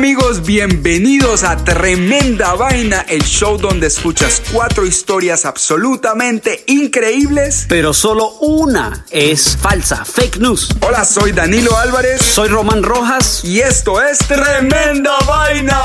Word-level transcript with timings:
amigos, 0.00 0.46
bienvenidos 0.46 1.44
a 1.44 1.62
Tremenda 1.62 2.54
Vaina, 2.54 3.04
el 3.06 3.22
show 3.22 3.58
donde 3.58 3.88
escuchas 3.88 4.42
cuatro 4.50 4.86
historias 4.86 5.44
absolutamente 5.44 6.64
increíbles. 6.68 7.66
Pero 7.68 7.92
solo 7.92 8.30
una 8.40 9.04
es 9.10 9.58
falsa, 9.60 10.06
fake 10.06 10.38
news. 10.38 10.70
Hola, 10.80 11.04
soy 11.04 11.32
Danilo 11.32 11.76
Álvarez 11.76 12.22
Soy 12.22 12.48
Román 12.48 12.82
Rojas. 12.82 13.42
y 13.44 13.60
esto 13.60 14.02
es 14.02 14.16
Tremenda 14.20 15.18
Vaina. 15.28 15.78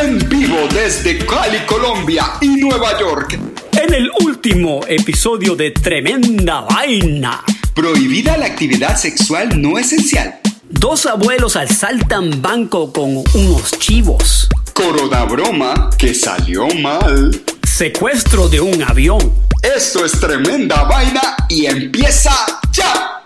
En 0.00 0.28
vivo 0.28 0.68
desde 0.72 1.18
Cali, 1.26 1.58
Colombia 1.66 2.34
y 2.40 2.50
Nueva 2.50 2.96
York. 3.00 3.36
En 3.72 3.92
el 3.92 4.12
último 4.20 4.82
episodio 4.86 5.56
de 5.56 5.72
Tremenda 5.72 6.60
Vaina. 6.60 7.42
Prohibida 7.74 8.36
la 8.36 8.46
actividad 8.46 8.96
sexual 8.96 9.60
no 9.60 9.76
esencial. 9.76 10.38
Dos 10.72 11.04
abuelos 11.04 11.56
asaltan 11.56 12.40
banco 12.40 12.92
con 12.92 13.24
unos 13.34 13.72
chivos. 13.80 14.48
Corona 14.72 15.24
broma 15.24 15.90
que 15.98 16.14
salió 16.14 16.68
mal. 16.80 17.42
Secuestro 17.66 18.48
de 18.48 18.60
un 18.60 18.80
avión. 18.84 19.32
Esto 19.62 20.04
es 20.04 20.12
Tremenda 20.12 20.84
Vaina 20.84 21.36
y 21.48 21.66
empieza 21.66 22.30
ya. 22.70 23.20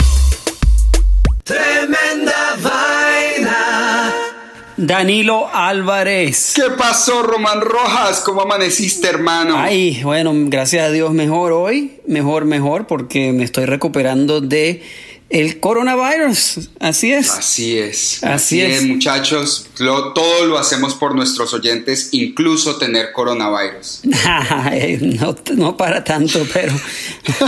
Tremenda 1.45 2.57
vaina. 2.63 4.15
Danilo 4.79 5.49
Álvarez. 5.53 6.55
¿Qué 6.57 6.71
pasó, 6.79 7.23
Román 7.23 7.61
Rojas? 7.61 8.21
¿Cómo 8.21 8.41
amaneciste, 8.41 9.07
hermano? 9.07 9.59
Ay, 9.59 10.01
bueno, 10.03 10.33
gracias 10.35 10.89
a 10.89 10.91
Dios 10.91 11.13
mejor 11.13 11.53
hoy. 11.53 12.01
Mejor, 12.07 12.47
mejor, 12.47 12.87
porque 12.87 13.33
me 13.33 13.45
estoy 13.45 13.67
recuperando 13.67 14.41
de 14.41 14.83
el 15.31 15.59
coronavirus. 15.59 16.71
Así 16.79 17.13
es. 17.13 17.31
Así 17.31 17.79
es. 17.79 18.23
Así 18.23 18.61
es. 18.61 18.85
muchachos. 18.85 19.67
Lo- 19.79 20.13
todo 20.13 20.45
lo 20.47 20.59
hacemos 20.59 20.95
por 20.95 21.15
nuestros 21.17 21.53
oyentes, 21.55 22.11
incluso 22.13 22.77
tener 22.77 23.13
coronavirus. 23.13 24.03
No, 25.21 25.37
no 25.57 25.77
para 25.77 26.05
tanto, 26.05 26.47
pero, 26.53 26.73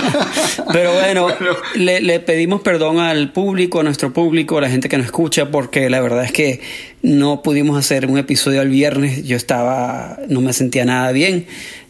pero 0.73 0.93
bueno, 0.95 1.29
le, 1.75 2.01
le 2.01 2.21
pedimos 2.21 2.61
perdón 2.63 2.99
al 2.99 3.33
público, 3.33 3.81
a 3.81 3.83
nuestro 3.83 4.13
público, 4.13 4.59
a 4.59 4.63
la 4.63 4.71
gente 4.71 4.89
que 4.89 4.97
nos 4.97 5.07
escucha, 5.07 5.51
porque 5.51 5.89
la 5.91 6.01
verdad 6.01 6.25
es 6.25 6.33
que 6.33 6.61
no 7.03 7.43
pudimos 7.43 7.79
hacer 7.79 8.07
un 8.07 8.19
episodio 8.19 8.63
el 8.63 8.69
viernes. 8.71 9.25
Yo 9.25 9.37
estaba, 9.37 10.19
no 10.29 10.41
me 10.41 10.53
sentía 10.53 10.85
nada 10.85 11.13
bien. 11.13 11.47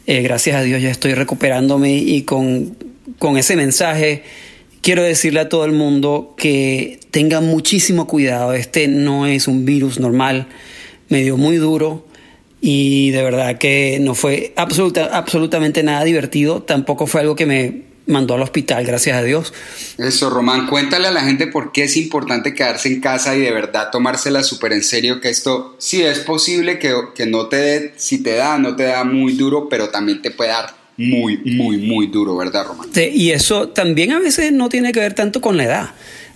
Eh, 0.07 0.23
gracias 0.23 0.57
a 0.57 0.63
Dios 0.63 0.83
ya 0.83 0.91
estoy 0.91 1.15
recuperándome 1.15 1.95
y 1.97 2.23
con, 2.23 2.77
con 3.19 3.39
ese 3.39 3.57
mensaje 3.57 4.23
quiero 4.87 5.03
decirle 5.03 5.41
a 5.41 5.49
todo 5.49 5.65
el 5.65 5.73
mundo 5.73 6.35
que 6.37 7.01
tengan 7.11 7.45
muchísimo 7.45 8.07
cuidado. 8.07 8.53
Este 8.53 8.87
no 8.87 9.27
es 9.27 9.49
un 9.49 9.65
virus 9.65 9.99
normal, 9.99 10.47
me 11.09 11.25
dio 11.25 11.37
muy 11.37 11.57
duro 11.57 12.07
y 12.61 13.11
de 13.11 13.21
verdad 13.25 13.59
que 13.59 13.99
no 14.01 14.15
fue 14.15 14.53
absoluta, 14.55 15.07
absolutamente 15.07 15.83
nada 15.83 16.05
divertido. 16.05 16.63
Tampoco 16.63 17.09
fue 17.09 17.23
algo 17.23 17.35
que 17.35 17.47
me 17.47 17.83
mandó 18.07 18.35
al 18.35 18.43
hospital, 18.43 18.87
gracias 18.87 19.17
a 19.17 19.25
Dios. 19.25 19.53
Eso, 19.99 20.31
Román, 20.31 20.69
cuéntale 20.69 21.09
a 21.09 21.11
la 21.11 21.23
gente 21.23 21.49
por 21.49 21.73
qué 21.73 21.83
es 21.83 21.97
importante 21.97 22.55
quedarse 22.55 22.87
en 22.87 23.01
casa 23.01 23.35
y 23.35 23.41
de 23.41 23.51
verdad 23.51 23.89
tomársela 23.91 24.45
súper 24.45 24.73
en 24.73 24.85
serio, 24.85 25.21
que 25.21 25.31
esto 25.31 25.75
sí 25.79 26.03
es 26.03 26.21
posible 26.21 26.79
que, 26.79 26.95
que 27.13 27.27
no 27.27 27.49
te 27.49 27.57
dé, 27.57 27.93
si 27.97 28.23
te 28.23 28.37
da, 28.37 28.57
no 28.57 28.77
te 28.77 28.85
da 28.85 29.03
muy 29.03 29.33
duro, 29.33 29.69
pero 29.69 29.89
también 29.89 30.23
te 30.23 30.31
puede 30.31 30.51
dar 30.51 30.76
muy, 30.97 31.39
muy, 31.39 31.79
muy 31.79 32.07
duro, 32.07 32.37
¿verdad, 32.37 32.67
Román? 32.67 32.89
Sí, 32.93 33.11
Y 33.13 33.31
eso 33.31 33.69
también 33.69 34.13
a 34.13 34.19
veces 34.19 34.53
no 34.53 34.69
tiene 34.69 34.93
que 34.93 35.01
ver 35.01 35.15
tanto 35.15 35.41
con 35.41 35.57
la 35.57 35.65
edad. 35.65 35.91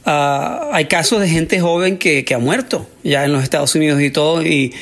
Ah, 0.05 0.71
hay 0.73 0.87
casos 0.87 1.21
de 1.21 1.29
gente 1.29 1.61
joven 1.61 1.99
que, 1.99 2.25
que 2.25 2.35
ha 2.35 2.39
muerto 2.39 2.89
ya 3.03 3.25
en 3.25 3.33
los 3.33 3.43
Estados 3.43 3.75
Unidos 3.75 4.01
y 4.01 4.11
todo, 4.11 4.45
y, 4.45 4.73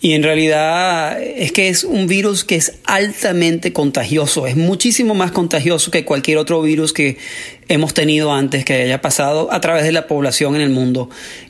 y 0.00 0.12
en 0.12 0.22
realidad 0.22 1.20
es 1.20 1.52
que 1.52 1.68
es 1.68 1.82
un 1.82 2.06
virus 2.06 2.44
que 2.44 2.56
es 2.56 2.74
altamente 2.84 3.72
contagioso, 3.72 4.46
es 4.46 4.56
muchísimo 4.56 5.14
más 5.14 5.32
contagioso 5.32 5.90
que 5.90 6.04
cualquier 6.04 6.36
otro 6.36 6.60
virus 6.60 6.92
que 6.92 7.16
hemos 7.68 7.94
tenido 7.94 8.32
antes 8.32 8.64
que 8.64 8.74
haya 8.74 9.00
pasado 9.00 9.50
a 9.50 9.60
través 9.60 9.84
de 9.84 9.92
la 9.92 10.06
población 10.06 10.54
en 10.54 10.60
el 10.60 10.70
mundo. 10.70 11.08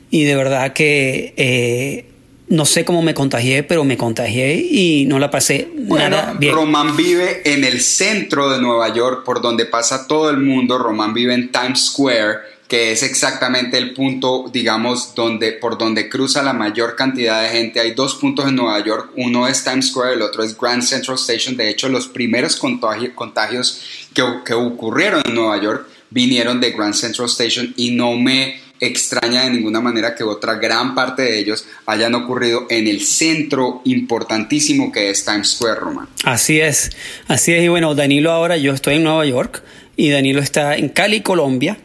Y 0.09 0.23
de 0.23 0.35
verdad 0.35 0.71
que 0.71 1.33
eh, 1.35 2.05
no 2.49 2.65
sé 2.65 2.85
cómo 2.85 3.01
me 3.01 3.13
contagié, 3.13 3.63
pero 3.63 3.83
me 3.83 3.97
contagié 3.97 4.55
y 4.55 5.05
no 5.05 5.19
la 5.19 5.29
pasé 5.29 5.67
nada 5.75 5.85
Bueno, 5.87 6.17
bien. 6.39 6.55
Román 6.55 6.95
vive 6.95 7.41
en 7.45 7.63
el 7.63 7.81
centro 7.81 8.49
de 8.49 8.61
Nueva 8.61 8.93
York, 8.93 9.23
por 9.25 9.41
donde 9.41 9.65
pasa 9.65 10.07
todo 10.07 10.29
el 10.29 10.37
mundo. 10.37 10.77
Román 10.77 11.13
vive 11.13 11.33
en 11.33 11.51
Times 11.51 11.87
Square, 11.87 12.37
que 12.67 12.91
es 12.91 13.03
exactamente 13.03 13.77
el 13.77 13.93
punto, 13.93 14.49
digamos, 14.51 15.13
donde, 15.15 15.53
por 15.53 15.77
donde 15.77 16.09
cruza 16.09 16.41
la 16.43 16.53
mayor 16.53 16.95
cantidad 16.95 17.41
de 17.43 17.49
gente. 17.49 17.79
Hay 17.79 17.91
dos 17.93 18.15
puntos 18.15 18.47
en 18.47 18.55
Nueva 18.55 18.83
York, 18.83 19.11
uno 19.15 19.47
es 19.47 19.63
Times 19.63 19.87
Square, 19.87 20.13
el 20.15 20.21
otro 20.21 20.43
es 20.43 20.57
Grand 20.57 20.83
Central 20.83 21.17
Station. 21.17 21.55
De 21.57 21.69
hecho, 21.69 21.89
los 21.89 22.07
primeros 22.07 22.61
contagi- 22.61 23.13
contagios 23.13 23.81
que, 24.13 24.23
que 24.45 24.53
ocurrieron 24.53 25.21
en 25.25 25.35
Nueva 25.35 25.61
York 25.61 25.87
vinieron 26.09 26.61
de 26.61 26.71
Grand 26.71 26.93
Central 26.93 27.27
Station 27.27 27.73
y 27.75 27.91
no 27.91 28.15
me 28.17 28.61
extraña 28.79 29.43
de 29.43 29.51
ninguna 29.51 29.81
manera 29.81 30.15
que 30.15 30.23
otra 30.23 30.55
gran 30.55 30.95
parte 30.95 31.23
de 31.23 31.39
ellos 31.39 31.65
hayan 31.85 32.15
ocurrido 32.15 32.67
en 32.69 32.87
el 32.87 33.01
centro 33.01 33.81
importantísimo 33.85 34.91
que 34.91 35.09
es 35.09 35.25
Times 35.25 35.49
Square, 35.49 35.79
Román. 35.79 36.07
Así 36.23 36.59
es, 36.59 36.91
así 37.27 37.53
es. 37.53 37.63
Y 37.63 37.67
bueno, 37.67 37.95
Danilo 37.95 38.31
ahora, 38.31 38.57
yo 38.57 38.73
estoy 38.73 38.95
en 38.95 39.03
Nueva 39.03 39.25
York 39.25 39.63
y 39.95 40.09
Danilo 40.09 40.41
está 40.41 40.75
en 40.75 40.89
Cali, 40.89 41.21
Colombia. 41.21 41.77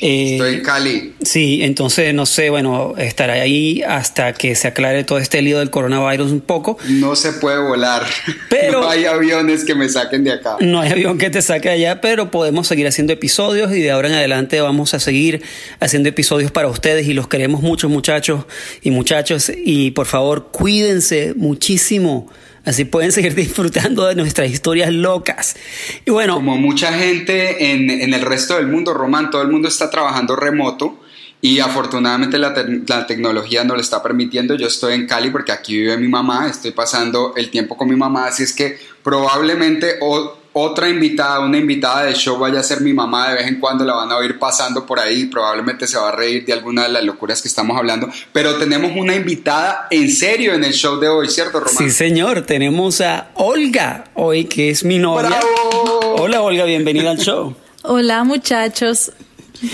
Eh, 0.00 0.32
Estoy 0.34 0.54
en 0.54 0.60
Cali. 0.62 1.14
Sí, 1.22 1.60
entonces 1.62 2.14
no 2.14 2.24
sé, 2.26 2.48
bueno, 2.50 2.94
estará 2.96 3.34
ahí 3.34 3.82
hasta 3.82 4.32
que 4.32 4.54
se 4.54 4.68
aclare 4.68 5.04
todo 5.04 5.18
este 5.18 5.42
lío 5.42 5.58
del 5.58 5.70
coronavirus 5.70 6.32
un 6.32 6.40
poco. 6.40 6.78
No 6.88 7.16
se 7.16 7.32
puede 7.34 7.58
volar. 7.58 8.06
Pero- 8.48 8.80
no 8.82 8.88
hay 8.88 9.04
aviones 9.04 9.64
que 9.64 9.74
me 9.74 9.88
saquen 9.88 10.24
de 10.24 10.32
acá. 10.32 10.56
No 10.60 10.80
hay 10.80 10.92
avión 10.92 11.18
que 11.18 11.28
te 11.30 11.42
saque 11.42 11.68
allá, 11.68 12.00
pero 12.00 12.30
podemos 12.30 12.66
seguir 12.66 12.86
haciendo 12.86 13.12
episodios 13.12 13.72
y 13.72 13.80
de 13.80 13.90
ahora 13.90 14.08
en 14.08 14.14
adelante 14.14 14.60
vamos 14.60 14.94
a 14.94 15.00
seguir 15.00 15.42
haciendo 15.80 16.08
episodios 16.08 16.50
para 16.50 16.68
ustedes 16.68 17.06
y 17.06 17.12
los 17.14 17.28
queremos 17.28 17.60
mucho 17.62 17.88
muchachos 17.88 18.44
y 18.82 18.90
muchachos 18.90 19.50
y 19.64 19.90
por 19.90 20.06
favor 20.06 20.48
cuídense 20.50 21.34
muchísimo. 21.36 22.30
Así 22.64 22.84
pueden 22.84 23.12
seguir 23.18 23.34
disfrutando 23.34 24.06
de 24.06 24.14
nuestras 24.14 24.50
historias 24.50 24.92
locas. 24.92 25.56
Y 26.04 26.10
bueno, 26.10 26.34
Como 26.34 26.56
mucha 26.56 26.92
gente 26.92 27.72
en, 27.72 27.90
en 27.90 28.14
el 28.14 28.22
resto 28.22 28.56
del 28.56 28.66
mundo, 28.68 28.94
Román, 28.94 29.30
todo 29.30 29.42
el 29.42 29.48
mundo 29.48 29.68
está 29.68 29.90
trabajando 29.90 30.36
remoto 30.36 31.00
y 31.42 31.60
afortunadamente 31.60 32.36
la, 32.36 32.52
la 32.86 33.06
tecnología 33.06 33.64
no 33.64 33.74
lo 33.74 33.80
está 33.80 34.02
permitiendo. 34.02 34.54
Yo 34.56 34.66
estoy 34.66 34.94
en 34.94 35.06
Cali 35.06 35.30
porque 35.30 35.52
aquí 35.52 35.74
vive 35.78 35.96
mi 35.96 36.08
mamá, 36.08 36.48
estoy 36.48 36.72
pasando 36.72 37.32
el 37.36 37.50
tiempo 37.50 37.76
con 37.78 37.88
mi 37.88 37.96
mamá, 37.96 38.26
así 38.26 38.42
es 38.42 38.52
que 38.52 38.78
probablemente 39.02 39.94
o- 40.00 40.36
otra 40.52 40.88
invitada, 40.88 41.40
una 41.40 41.58
invitada 41.58 42.04
del 42.04 42.14
show 42.14 42.38
vaya 42.38 42.60
a 42.60 42.62
ser 42.62 42.80
mi 42.80 42.92
mamá, 42.92 43.28
de 43.28 43.36
vez 43.36 43.46
en 43.46 43.60
cuando 43.60 43.84
la 43.84 43.94
van 43.94 44.10
a 44.10 44.16
oír 44.16 44.38
pasando 44.38 44.84
por 44.84 44.98
ahí, 44.98 45.26
probablemente 45.26 45.86
se 45.86 45.98
va 45.98 46.08
a 46.08 46.12
reír 46.12 46.44
de 46.44 46.52
alguna 46.52 46.84
de 46.84 46.88
las 46.88 47.04
locuras 47.04 47.40
que 47.40 47.48
estamos 47.48 47.76
hablando, 47.76 48.08
pero 48.32 48.56
tenemos 48.56 48.92
una 48.96 49.14
invitada 49.14 49.86
en 49.90 50.10
serio 50.10 50.54
en 50.54 50.64
el 50.64 50.72
show 50.72 50.98
de 50.98 51.08
hoy, 51.08 51.28
¿cierto, 51.28 51.60
Román? 51.60 51.76
Sí, 51.76 51.90
señor, 51.90 52.42
tenemos 52.42 53.00
a 53.00 53.30
Olga 53.34 54.04
hoy, 54.14 54.44
que 54.44 54.70
es 54.70 54.84
mi 54.84 54.98
novia. 54.98 55.28
¡Bravo! 55.28 56.16
Hola, 56.18 56.42
Olga, 56.42 56.64
bienvenida 56.64 57.10
al 57.10 57.18
show. 57.18 57.54
Hola 57.82 58.24
muchachos, 58.24 59.12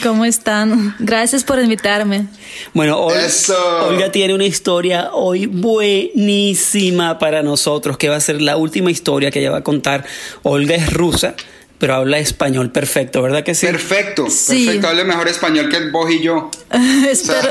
¿cómo 0.03 0.25
están? 0.25 0.95
Gracias 0.99 1.45
por 1.45 1.59
invitarme. 1.61 2.27
Bueno, 2.75 2.99
Ol- 3.01 3.17
Eso. 3.19 3.55
Olga 3.87 4.11
tiene 4.13 4.35
una 4.35 4.45
historia 4.47 5.11
hoy 5.13 5.47
buenísima 5.47 7.19
para 7.19 7.43
nosotros, 7.43 7.97
que 7.97 8.09
va 8.09 8.17
a 8.17 8.21
ser 8.21 8.43
la 8.43 8.57
última 8.57 8.91
historia 8.91 9.31
que 9.31 9.41
ella 9.41 9.51
va 9.51 9.59
a 9.59 9.65
contar. 9.65 10.05
Olga 10.43 10.75
es 10.75 10.93
rusa, 10.93 11.35
pero 11.79 11.95
habla 11.95 12.19
español 12.19 12.71
perfecto, 12.73 13.23
¿verdad 13.23 13.43
que 13.45 13.55
sí? 13.55 13.67
Perfecto, 13.67 14.29
Sí. 14.31 14.65
perfecto, 14.65 14.89
hable 14.89 15.05
mejor 15.05 15.29
español 15.29 15.69
que 15.69 15.91
vos 15.91 16.11
y 16.11 16.21
yo. 16.23 16.51
Espero, 17.11 17.49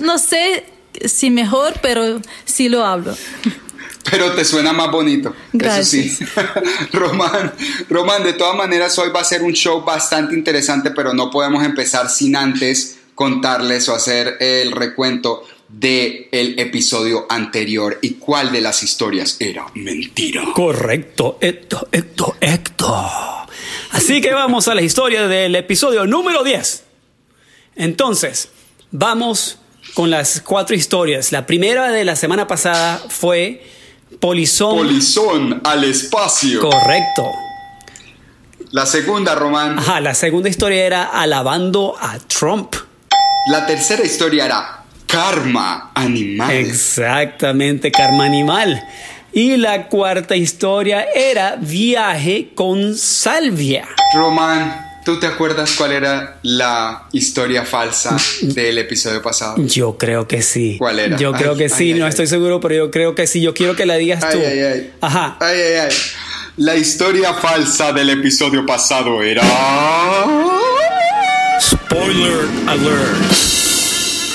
no 0.00 0.18
sé 0.18 0.64
si 1.04 1.30
mejor, 1.30 1.74
pero 1.82 2.20
sí 2.44 2.68
lo 2.68 2.84
hablo. 2.84 3.16
Pero 4.10 4.32
te 4.32 4.44
suena 4.44 4.72
más 4.72 4.90
bonito. 4.90 5.34
Gracias. 5.52 5.94
Eso 5.94 6.24
sí. 6.24 6.42
Román, 6.92 7.52
Román, 7.88 8.24
de 8.24 8.32
todas 8.32 8.56
maneras, 8.56 8.98
hoy 8.98 9.10
va 9.10 9.20
a 9.20 9.24
ser 9.24 9.42
un 9.42 9.52
show 9.52 9.82
bastante 9.82 10.34
interesante, 10.34 10.90
pero 10.90 11.12
no 11.12 11.30
podemos 11.30 11.64
empezar 11.64 12.08
sin 12.08 12.36
antes 12.36 12.98
contarles 13.14 13.88
o 13.88 13.94
hacer 13.94 14.36
el 14.40 14.72
recuento 14.72 15.44
del 15.68 16.28
el 16.32 16.58
episodio 16.58 17.26
anterior 17.28 17.98
y 18.02 18.14
cuál 18.14 18.50
de 18.50 18.60
las 18.60 18.82
historias 18.82 19.36
era 19.38 19.66
mentira. 19.74 20.44
Correcto, 20.54 21.38
esto, 21.40 21.88
esto, 21.92 22.36
esto. 22.40 23.10
Así 23.92 24.20
que 24.20 24.32
vamos 24.32 24.68
a 24.68 24.74
la 24.74 24.82
historia 24.82 25.28
del 25.28 25.54
episodio 25.54 26.06
número 26.06 26.42
10. 26.42 26.84
Entonces, 27.76 28.48
vamos 28.90 29.58
con 29.94 30.10
las 30.10 30.40
cuatro 30.40 30.74
historias. 30.74 31.32
La 31.32 31.46
primera 31.46 31.90
de 31.90 32.04
la 32.04 32.16
semana 32.16 32.46
pasada 32.46 33.02
fue 33.08 33.62
Polizón. 34.18 34.76
Polizón 34.78 35.60
al 35.64 35.84
espacio. 35.84 36.60
Correcto. 36.60 37.30
La 38.72 38.86
segunda, 38.86 39.34
Román. 39.34 39.78
Ajá, 39.78 40.00
la 40.00 40.14
segunda 40.14 40.48
historia 40.48 40.84
era 40.84 41.04
alabando 41.04 41.96
a 42.00 42.18
Trump. 42.18 42.74
La 43.48 43.66
tercera 43.66 44.04
historia 44.04 44.44
era 44.46 44.84
karma 45.06 45.90
animal. 45.94 46.50
Exactamente, 46.52 47.90
karma 47.90 48.24
animal. 48.24 48.80
Y 49.32 49.56
la 49.56 49.88
cuarta 49.88 50.36
historia 50.36 51.06
era 51.14 51.56
viaje 51.56 52.50
con 52.54 52.94
salvia. 52.94 53.88
Román, 54.14 54.89
¿tú 55.10 55.18
te 55.18 55.26
acuerdas 55.26 55.72
cuál 55.76 55.90
era 55.92 56.38
la 56.42 57.08
historia 57.12 57.64
falsa 57.64 58.16
del 58.42 58.78
episodio 58.78 59.20
pasado? 59.20 59.56
Yo 59.58 59.98
creo 59.98 60.28
que 60.28 60.40
sí. 60.40 60.76
¿Cuál 60.78 61.00
era? 61.00 61.16
Yo 61.16 61.32
creo 61.32 61.52
Ay, 61.52 61.58
que 61.58 61.64
ay, 61.64 61.68
sí, 61.70 61.92
ay, 61.92 61.98
no 61.98 62.04
ay. 62.04 62.10
estoy 62.10 62.28
seguro, 62.28 62.60
pero 62.60 62.74
yo 62.76 62.90
creo 62.92 63.16
que 63.16 63.26
sí. 63.26 63.40
Yo 63.40 63.52
quiero 63.52 63.74
que 63.74 63.86
la 63.86 63.96
digas 63.96 64.20
tú. 64.20 64.38
Ay, 64.38 64.44
ay, 64.46 64.58
ay. 64.60 64.92
Ajá. 65.00 65.36
Ay, 65.40 65.58
ay, 65.60 65.72
ay. 65.88 65.94
La 66.58 66.76
historia 66.76 67.34
falsa 67.34 67.92
del 67.92 68.10
episodio 68.10 68.64
pasado 68.64 69.20
era. 69.22 69.42
Spoiler 71.60 72.38
alert. 72.68 73.32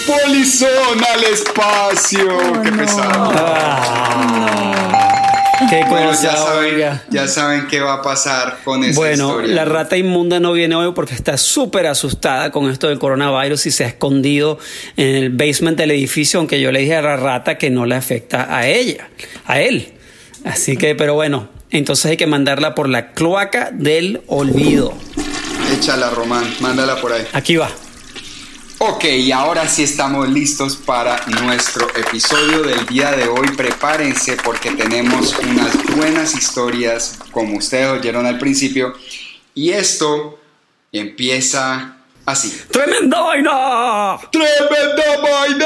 Polizón 0.05 1.03
al 1.13 1.23
espacio. 1.23 2.27
Oh, 2.37 2.61
Qué 2.61 2.71
no. 2.71 2.77
pesado. 2.77 3.31
Qué 5.69 5.83
Bueno, 5.89 6.09
cosa, 6.09 6.23
ya 6.23 6.35
saben, 6.37 6.73
oiga. 6.75 7.03
ya 7.09 7.27
saben 7.27 7.67
qué 7.67 7.79
va 7.81 7.93
a 7.95 8.01
pasar 8.01 8.59
con 8.63 8.83
esa 8.83 8.99
Bueno, 8.99 9.29
historia. 9.29 9.55
la 9.55 9.65
rata 9.65 9.97
inmunda 9.97 10.39
no 10.39 10.53
viene 10.53 10.75
hoy 10.75 10.91
porque 10.93 11.13
está 11.15 11.37
súper 11.37 11.87
asustada 11.87 12.51
con 12.51 12.69
esto 12.69 12.87
del 12.87 12.99
coronavirus 12.99 13.65
y 13.65 13.71
se 13.71 13.83
ha 13.85 13.87
escondido 13.87 14.59
en 14.97 15.15
el 15.15 15.29
basement 15.29 15.77
del 15.77 15.91
edificio, 15.91 16.39
aunque 16.39 16.59
yo 16.61 16.71
le 16.71 16.79
dije 16.79 16.95
a 16.95 17.01
la 17.01 17.15
rata 17.17 17.57
que 17.57 17.69
no 17.69 17.85
le 17.85 17.95
afecta 17.95 18.55
a 18.55 18.67
ella, 18.67 19.09
a 19.45 19.59
él. 19.61 19.93
Así 20.43 20.77
que, 20.77 20.93
pero 20.95 21.15
bueno, 21.15 21.49
entonces 21.71 22.05
hay 22.05 22.17
que 22.17 22.27
mandarla 22.27 22.75
por 22.75 22.87
la 22.87 23.11
cloaca 23.13 23.71
del 23.73 24.21
olvido. 24.27 24.93
Échala, 25.73 26.11
Román. 26.11 26.43
Mándala 26.59 26.97
por 27.01 27.11
ahí. 27.11 27.25
Aquí 27.33 27.55
va. 27.55 27.69
Ok, 28.77 29.05
y 29.05 29.31
ahora 29.31 29.69
sí 29.69 29.83
estamos 29.83 30.27
listos 30.27 30.75
para 30.75 31.25
nuestro 31.41 31.87
episodio 31.95 32.61
del 32.61 32.85
día 32.85 33.11
de 33.11 33.25
hoy. 33.25 33.47
Prepárense 33.55 34.35
porque 34.43 34.71
tenemos 34.71 35.33
unas 35.39 35.95
buenas 35.95 36.35
historias, 36.35 37.17
como 37.31 37.57
ustedes 37.57 37.87
oyeron 37.87 38.25
al 38.25 38.37
principio. 38.37 38.93
Y 39.53 39.71
esto 39.71 40.39
empieza 40.91 41.99
así. 42.25 42.61
¡Tremenda 42.69 43.21
vaina! 43.21 44.17
¡Tremenda 44.29 45.21
vaina! 45.21 45.65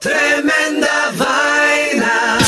Tremenda 0.00 1.12
vaina. 1.16 2.38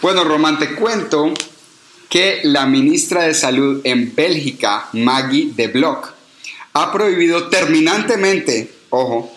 Bueno, 0.00 0.24
Román, 0.24 0.58
te 0.58 0.74
cuento 0.74 1.34
que 2.16 2.40
la 2.44 2.64
ministra 2.64 3.24
de 3.24 3.34
Salud 3.34 3.82
en 3.84 4.14
Bélgica, 4.14 4.88
Maggie 4.94 5.52
de 5.54 5.66
Block, 5.66 6.14
ha 6.72 6.90
prohibido 6.90 7.48
terminantemente, 7.48 8.72
ojo, 8.88 9.30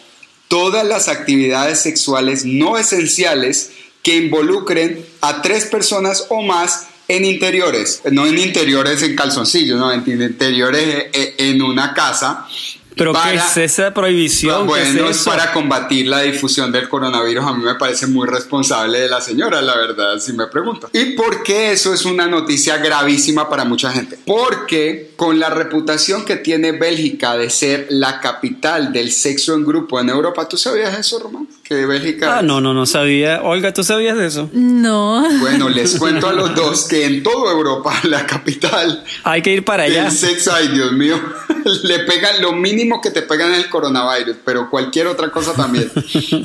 todas 0.47 0.87
las 0.87 1.09
actividades 1.09 1.81
sexuales 1.81 2.45
no 2.45 2.77
esenciales 2.77 3.71
que 4.01 4.15
involucren 4.15 5.05
a 5.19 5.41
tres 5.41 5.65
personas 5.65 6.27
o 6.29 6.41
más 6.41 6.87
en 7.09 7.25
interiores, 7.25 8.01
no 8.13 8.25
en 8.25 8.39
interiores 8.39 9.03
en 9.03 9.13
calzoncillos, 9.13 9.77
no, 9.77 9.91
en 9.91 10.05
interiores 10.07 11.07
eh, 11.11 11.35
en 11.37 11.61
una 11.61 11.93
casa. 11.93 12.47
¿Pero 12.95 13.13
qué 13.13 13.17
para- 13.19 13.33
es 13.35 13.57
esa 13.57 13.93
prohibición? 13.93 14.61
¿Qué 14.63 14.67
bueno, 14.67 15.09
es 15.09 15.17
es 15.19 15.23
para 15.23 15.53
combatir 15.53 16.07
la 16.07 16.21
difusión 16.21 16.71
del 16.71 16.89
coronavirus. 16.89 17.45
A 17.45 17.53
mí 17.53 17.63
me 17.63 17.75
parece 17.75 18.07
muy 18.07 18.27
responsable 18.27 18.99
de 18.99 19.09
la 19.09 19.21
señora, 19.21 19.61
la 19.61 19.75
verdad, 19.77 20.19
si 20.19 20.33
me 20.33 20.47
preguntan. 20.47 20.89
¿Y 20.93 21.13
por 21.13 21.43
qué 21.43 21.71
eso 21.71 21.93
es 21.93 22.03
una 22.05 22.27
noticia 22.27 22.77
gravísima 22.77 23.49
para 23.49 23.63
mucha 23.63 23.91
gente? 23.91 24.19
Porque 24.25 25.08
con 25.19 25.37
la 25.37 25.49
reputación 25.49 26.23
que 26.23 26.37
tiene 26.37 26.71
Bélgica 26.71 27.35
de 27.35 27.49
ser 27.49 27.87
la 27.89 28.21
capital 28.21 28.93
del 28.93 29.11
sexo 29.11 29.53
en 29.53 29.65
grupo 29.65 29.99
en 29.99 30.07
Europa, 30.07 30.47
¿tú 30.47 30.55
sabías 30.55 30.97
eso, 30.97 31.19
Román? 31.19 31.45
Que 31.61 31.85
Bélgica... 31.85 32.37
Ah, 32.37 32.41
no, 32.41 32.61
no, 32.61 32.73
no 32.73 32.85
sabía. 32.85 33.43
Olga, 33.43 33.73
¿tú 33.73 33.83
sabías 33.83 34.15
de 34.17 34.27
eso? 34.27 34.49
No. 34.53 35.27
Bueno, 35.41 35.67
les 35.67 35.95
cuento 35.99 36.29
a 36.29 36.31
los 36.31 36.55
dos 36.55 36.87
que 36.87 37.05
en 37.05 37.21
toda 37.21 37.51
Europa, 37.51 37.99
la 38.03 38.25
capital 38.25 39.03
Hay 39.25 39.41
que 39.41 39.51
ir 39.51 39.65
para 39.65 39.83
allá. 39.83 40.05
El 40.05 40.13
sexo, 40.13 40.53
ay 40.53 40.69
Dios 40.69 40.93
mío, 40.93 41.19
le 41.83 41.99
pegan 41.99 42.41
lo 42.41 42.53
mínimo 42.53 43.01
que 43.01 43.11
te 43.11 43.21
pegan 43.21 43.53
el 43.53 43.67
coronavirus, 43.67 44.37
pero 44.45 44.69
cualquier 44.69 45.07
otra 45.07 45.31
cosa 45.31 45.53
también. 45.53 45.91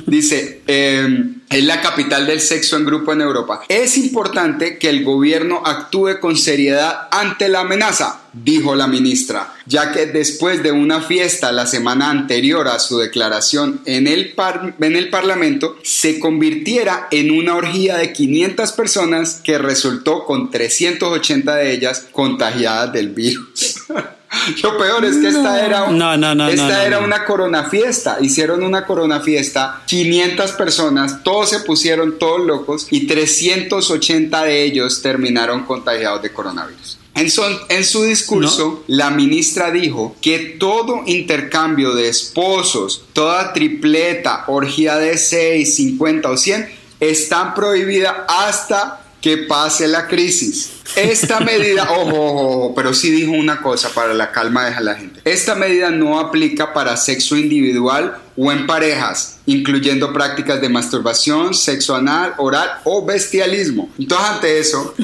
Dice, 0.05 0.63
eh, 0.67 1.27
es 1.55 1.65
la 1.65 1.81
capital 1.81 2.27
del 2.27 2.41
sexo 2.41 2.77
en 2.77 2.85
grupo 2.85 3.13
en 3.13 3.21
Europa. 3.21 3.63
Es 3.69 3.97
importante 3.97 4.77
que 4.77 4.89
el 4.89 5.05
gobierno 5.05 5.63
actúe 5.65 6.19
con 6.21 6.37
seriedad 6.37 7.07
ante 7.13 7.49
la 7.49 7.61
amenaza, 7.61 8.23
dijo 8.33 8.75
la 8.75 8.89
ministra, 8.89 9.55
ya 9.65 9.93
que 9.93 10.07
después 10.07 10.65
de 10.65 10.73
una 10.73 11.01
fiesta 11.01 11.53
la 11.53 11.67
semana 11.69 12.11
anterior 12.11 12.67
a 12.67 12.81
su 12.81 12.99
declaración 12.99 13.81
en 13.85 14.09
el, 14.09 14.33
par- 14.33 14.75
en 14.81 14.97
el 14.97 15.11
Parlamento, 15.11 15.77
se 15.85 16.19
convirtiera 16.19 17.07
en 17.13 17.31
una 17.31 17.55
orgía 17.55 17.99
de 17.99 18.13
500 18.13 18.73
personas 18.73 19.41
que 19.45 19.57
resultó 19.57 20.25
con 20.25 20.51
380 20.51 21.55
de 21.55 21.73
ellas 21.73 22.07
contagiadas 22.11 22.93
del 22.93 23.11
virus. 23.11 23.77
Lo 24.63 24.77
peor 24.79 25.05
es 25.05 25.17
que 25.19 25.29
esta 25.29 25.65
era, 25.65 25.91
No, 25.91 26.17
no, 26.17 26.35
no, 26.35 26.49
esta 26.49 26.85
era 26.87 26.99
una 27.01 27.25
corona 27.25 27.65
fiesta. 27.65 28.19
Hicieron 28.21 28.63
una 28.63 28.85
corona 28.87 29.21
fiesta, 29.21 29.83
500 29.87 30.53
personas, 30.53 31.23
todos 31.23 31.51
se 31.51 31.61
pusieron 31.61 32.19
todos 32.19 32.45
locos 32.47 32.87
y 32.91 33.07
380 33.07 34.45
de 34.45 34.63
ellos 34.65 35.03
terminaron 35.03 35.65
contagiados 35.65 36.23
de 36.23 36.33
coronavirus. 36.33 36.99
En, 37.17 37.31
son- 37.31 37.57
en 37.69 37.85
su 37.85 38.03
discurso, 38.03 38.83
la 38.89 39.11
ministra 39.11 39.71
dijo 39.71 40.17
que 40.21 40.57
todo 40.59 41.03
intercambio 41.07 41.95
de 41.95 42.09
esposos, 42.09 43.05
toda 43.13 43.53
tripleta, 43.53 44.45
orgía 44.49 44.97
de 44.97 45.17
6, 45.17 45.77
50 45.77 46.29
o 46.31 46.37
100, 46.37 46.69
están 46.99 47.55
prohibida 47.55 48.25
hasta 48.29 49.04
que 49.25 49.39
pase 49.39 49.89
la 49.89 50.07
crisis. 50.07 50.73
Esta 50.97 51.41
medida, 51.41 51.85
ojo, 51.97 52.11
ojo, 52.11 52.47
ojo, 52.47 52.75
pero 52.75 52.93
sí 52.93 53.11
dijo 53.11 53.33
una 53.33 53.63
cosa 53.63 53.89
para 53.89 54.13
la 54.13 54.31
calma 54.31 54.67
de 54.67 54.85
la 54.85 54.97
gente. 54.97 55.23
Esta 55.25 55.55
medida 55.55 55.89
no 55.89 56.21
aplica 56.21 56.75
para 56.75 56.95
sexo 56.99 57.35
individual 57.35 58.19
o 58.37 58.53
en 58.53 58.67
parejas, 58.67 59.39
incluyendo 59.47 60.13
prácticas 60.13 60.61
de 60.61 60.69
masturbación, 60.69 61.55
sexo 61.55 61.97
anal, 61.97 62.35
oral 62.37 62.69
o 62.85 63.03
bestialismo. 63.07 63.89
Entonces, 63.99 64.29
ante 64.29 64.59
eso, 64.59 64.95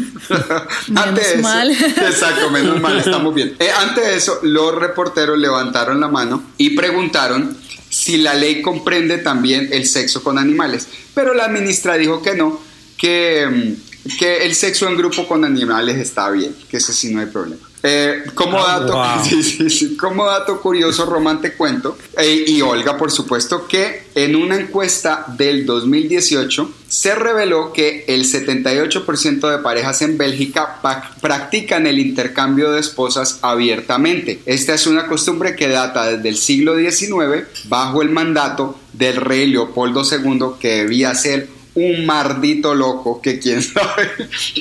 ante 0.94 1.20
eso, 1.22 1.40
mal. 1.40 1.70
exacto, 1.80 2.50
menos 2.50 2.78
mal, 2.78 2.98
estamos 2.98 3.34
bien. 3.34 3.56
Eh, 3.58 3.70
ante 3.70 4.16
eso, 4.16 4.40
los 4.42 4.74
reporteros 4.74 5.38
levantaron 5.38 5.98
la 5.98 6.08
mano 6.08 6.42
y 6.58 6.76
preguntaron 6.76 7.56
si 7.88 8.18
la 8.18 8.34
ley 8.34 8.60
comprende 8.60 9.16
también 9.16 9.70
el 9.72 9.86
sexo 9.86 10.22
con 10.22 10.36
animales, 10.36 10.88
pero 11.14 11.32
la 11.32 11.48
ministra 11.48 11.94
dijo 11.96 12.20
que 12.20 12.34
no, 12.34 12.60
que, 12.98 13.46
mm, 13.50 13.89
que 14.18 14.44
el 14.44 14.54
sexo 14.54 14.88
en 14.88 14.96
grupo 14.96 15.26
con 15.26 15.44
animales 15.44 15.96
está 15.98 16.30
bien, 16.30 16.54
que 16.68 16.78
eso 16.78 16.92
sí 16.92 17.12
no 17.12 17.20
hay 17.20 17.26
problema. 17.26 17.70
Eh, 17.82 18.24
como, 18.34 18.58
Ah, 18.58 18.80
dato, 18.80 18.92
wow. 18.94 19.24
sí, 19.24 19.42
sí, 19.42 19.70
sí. 19.70 19.96
como 19.96 20.26
dato 20.26 20.60
curioso, 20.60 21.06
Román, 21.06 21.40
te 21.40 21.54
cuento, 21.54 21.96
eh, 22.18 22.44
y 22.46 22.60
Olga, 22.60 22.98
por 22.98 23.10
supuesto, 23.10 23.66
que 23.66 24.04
en 24.14 24.36
una 24.36 24.56
encuesta 24.56 25.24
del 25.38 25.64
2018 25.64 26.70
se 26.88 27.14
reveló 27.14 27.72
que 27.72 28.04
el 28.08 28.24
78% 28.24 29.50
de 29.50 29.58
parejas 29.58 30.02
en 30.02 30.18
Bélgica 30.18 30.80
practican 31.20 31.86
el 31.86 31.98
intercambio 31.98 32.70
de 32.72 32.80
esposas 32.80 33.38
abiertamente. 33.42 34.40
Esta 34.44 34.74
es 34.74 34.86
una 34.86 35.06
costumbre 35.06 35.56
que 35.56 35.68
data 35.68 36.04
desde 36.16 36.28
el 36.28 36.36
siglo 36.36 36.76
XIX 36.76 37.46
bajo 37.64 38.02
el 38.02 38.10
mandato 38.10 38.78
del 38.92 39.16
rey 39.16 39.46
Leopoldo 39.46 40.02
II, 40.04 40.58
que 40.60 40.68
debía 40.82 41.14
ser 41.14 41.48
un 41.74 42.06
maldito 42.06 42.74
loco 42.74 43.20
que 43.20 43.38
quién 43.38 43.62
sabe 43.62 44.10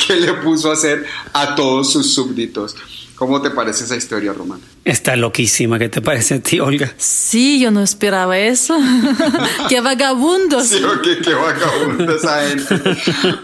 qué 0.07 0.15
le 0.15 0.33
puso 0.35 0.69
a 0.69 0.73
hacer 0.73 1.05
a 1.33 1.55
todos 1.55 1.91
sus 1.91 2.13
súbditos. 2.13 2.75
¿Cómo 3.19 3.41
te 3.41 3.49
parece 3.49 3.83
esa 3.83 3.97
historia, 3.97 4.31
Román? 4.31 4.61
Está 4.85 5.17
loquísima. 5.17 5.77
¿Qué 5.77 5.89
te 5.89 6.01
parece 6.01 6.35
a 6.35 6.39
ti, 6.39 6.61
Olga? 6.61 6.93
Sí, 6.97 7.59
yo 7.59 7.69
no 7.69 7.83
esperaba 7.83 8.37
eso. 8.39 8.77
Qué 9.67 9.81
vagabundos. 9.81 10.67
Sí, 10.67 10.81
o 10.81 11.01
qué, 11.01 11.17
qué 11.19 11.33
vagabundo 11.33 12.15
esa 12.15 12.47
gente. 12.47 12.95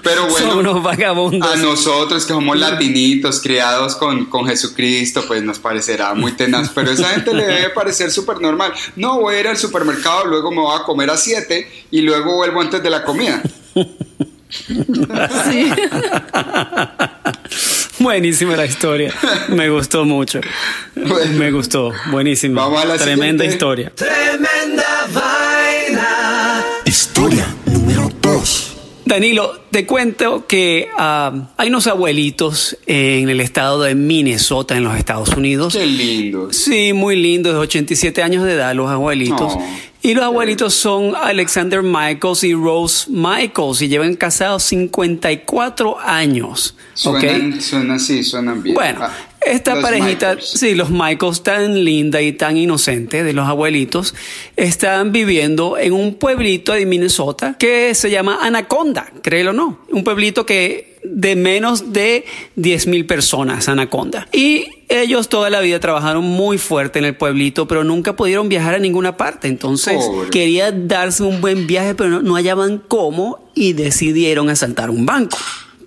Pero 0.01 0.27
bueno, 0.27 0.47
Son 0.47 0.57
unos 0.59 0.81
vagabundos. 0.81 1.51
a 1.51 1.57
nosotros 1.57 2.25
que 2.25 2.31
somos 2.31 2.57
latinitos, 2.57 3.41
criados 3.41 3.95
con, 3.97 4.27
con 4.27 4.47
Jesucristo, 4.47 5.25
pues 5.27 5.43
nos 5.43 5.59
parecerá 5.59 6.13
muy 6.13 6.31
tenaz. 6.31 6.69
Pero 6.73 6.91
a 6.91 6.93
esa 6.93 7.09
gente 7.09 7.33
le 7.33 7.45
debe 7.45 7.69
parecer 7.71 8.11
súper 8.11 8.39
normal. 8.39 8.71
No, 8.95 9.19
voy 9.19 9.35
a 9.35 9.39
ir 9.41 9.47
al 9.49 9.57
supermercado, 9.57 10.23
luego 10.25 10.51
me 10.51 10.61
voy 10.61 10.79
a 10.79 10.83
comer 10.83 11.09
a 11.09 11.17
7 11.17 11.69
y 11.91 11.99
luego 12.01 12.37
vuelvo 12.37 12.61
antes 12.61 12.81
de 12.81 12.89
la 12.89 13.03
comida. 13.03 13.43
Sí. 13.75 15.69
Buenísima 17.99 18.55
la 18.55 18.65
historia. 18.65 19.13
Me 19.49 19.69
gustó 19.69 20.05
mucho. 20.05 20.41
Bueno. 20.95 21.33
Me 21.37 21.51
gustó. 21.51 21.91
Buenísima. 22.09 22.61
Vamos 22.61 22.81
a 22.81 22.85
la 22.85 22.95
Tremenda 22.97 23.43
siguiente. 23.43 23.45
historia. 23.47 23.91
Tremenda 23.95 25.07
vaina. 25.13 26.63
Historia 26.85 27.45
número 27.65 28.09
2. 28.21 28.71
Danilo, 29.05 29.59
te 29.71 29.85
cuento 29.85 30.47
que 30.47 30.87
ah, 30.97 31.49
hay 31.57 31.67
unos 31.67 31.85
abuelitos 31.87 32.77
en 32.87 33.29
el 33.29 33.41
estado 33.41 33.83
de 33.83 33.93
Minnesota, 33.93 34.75
en 34.77 34.83
los 34.85 34.97
Estados 34.97 35.29
Unidos. 35.29 35.73
Qué 35.73 35.85
lindo. 35.85 36.51
Sí, 36.53 36.93
muy 36.93 37.17
lindos, 37.17 37.53
de 37.53 37.59
87 37.59 38.23
años 38.23 38.45
de 38.45 38.53
edad, 38.53 38.73
los 38.73 38.89
abuelitos. 38.89 39.53
Oh. 39.55 39.63
Y 40.05 40.13
los 40.13 40.23
abuelitos 40.23 40.75
son 40.75 41.15
Alexander 41.15 41.81
Michaels 41.81 42.43
y 42.43 42.53
Rose 42.53 43.09
Michaels 43.09 43.81
y 43.81 43.87
llevan 43.87 44.15
casados 44.15 44.61
54 44.61 45.97
años. 45.99 46.75
¿ok? 47.05 47.19
Suenan, 47.21 47.61
suenan 47.61 47.99
sí, 47.99 48.23
suenan 48.23 48.61
bien. 48.61 48.75
Bueno, 48.75 48.99
Ah, 49.01 49.11
esta 49.41 49.81
parejita, 49.81 50.35
Michaels. 50.35 50.59
sí, 50.59 50.75
los 50.75 50.91
Michaels 50.91 51.41
tan 51.41 51.83
linda 51.83 52.21
y 52.21 52.33
tan 52.33 52.55
inocente 52.55 53.23
de 53.23 53.33
los 53.33 53.47
abuelitos, 53.47 54.13
están 54.55 55.11
viviendo 55.11 55.75
en 55.79 55.93
un 55.93 56.13
pueblito 56.13 56.73
de 56.73 56.85
Minnesota 56.85 57.55
que 57.57 57.95
se 57.95 58.11
llama 58.11 58.37
Anaconda, 58.43 59.11
créelo 59.23 59.49
o 59.49 59.53
no. 59.53 59.79
Un 59.89 60.03
pueblito 60.03 60.45
que 60.45 60.94
de 61.07 61.35
menos 61.35 61.93
de 61.93 62.25
10 62.55 62.87
mil 62.87 63.05
personas, 63.05 63.69
Anaconda. 63.69 64.27
Y 64.33 64.67
ellos 64.89 65.29
toda 65.29 65.49
la 65.49 65.61
vida 65.61 65.79
trabajaron 65.79 66.23
muy 66.23 66.57
fuerte 66.57 66.99
en 66.99 67.05
el 67.05 67.15
pueblito, 67.15 67.67
pero 67.67 67.83
nunca 67.83 68.15
pudieron 68.15 68.49
viajar 68.49 68.75
a 68.75 68.79
ninguna 68.79 69.17
parte. 69.17 69.47
Entonces 69.47 70.03
Pobre. 70.03 70.29
querían 70.29 70.87
darse 70.87 71.23
un 71.23 71.41
buen 71.41 71.67
viaje, 71.67 71.95
pero 71.95 72.09
no, 72.09 72.21
no 72.21 72.35
hallaban 72.35 72.81
cómo 72.87 73.49
y 73.55 73.73
decidieron 73.73 74.49
asaltar 74.49 74.89
un 74.89 75.05
banco. 75.05 75.37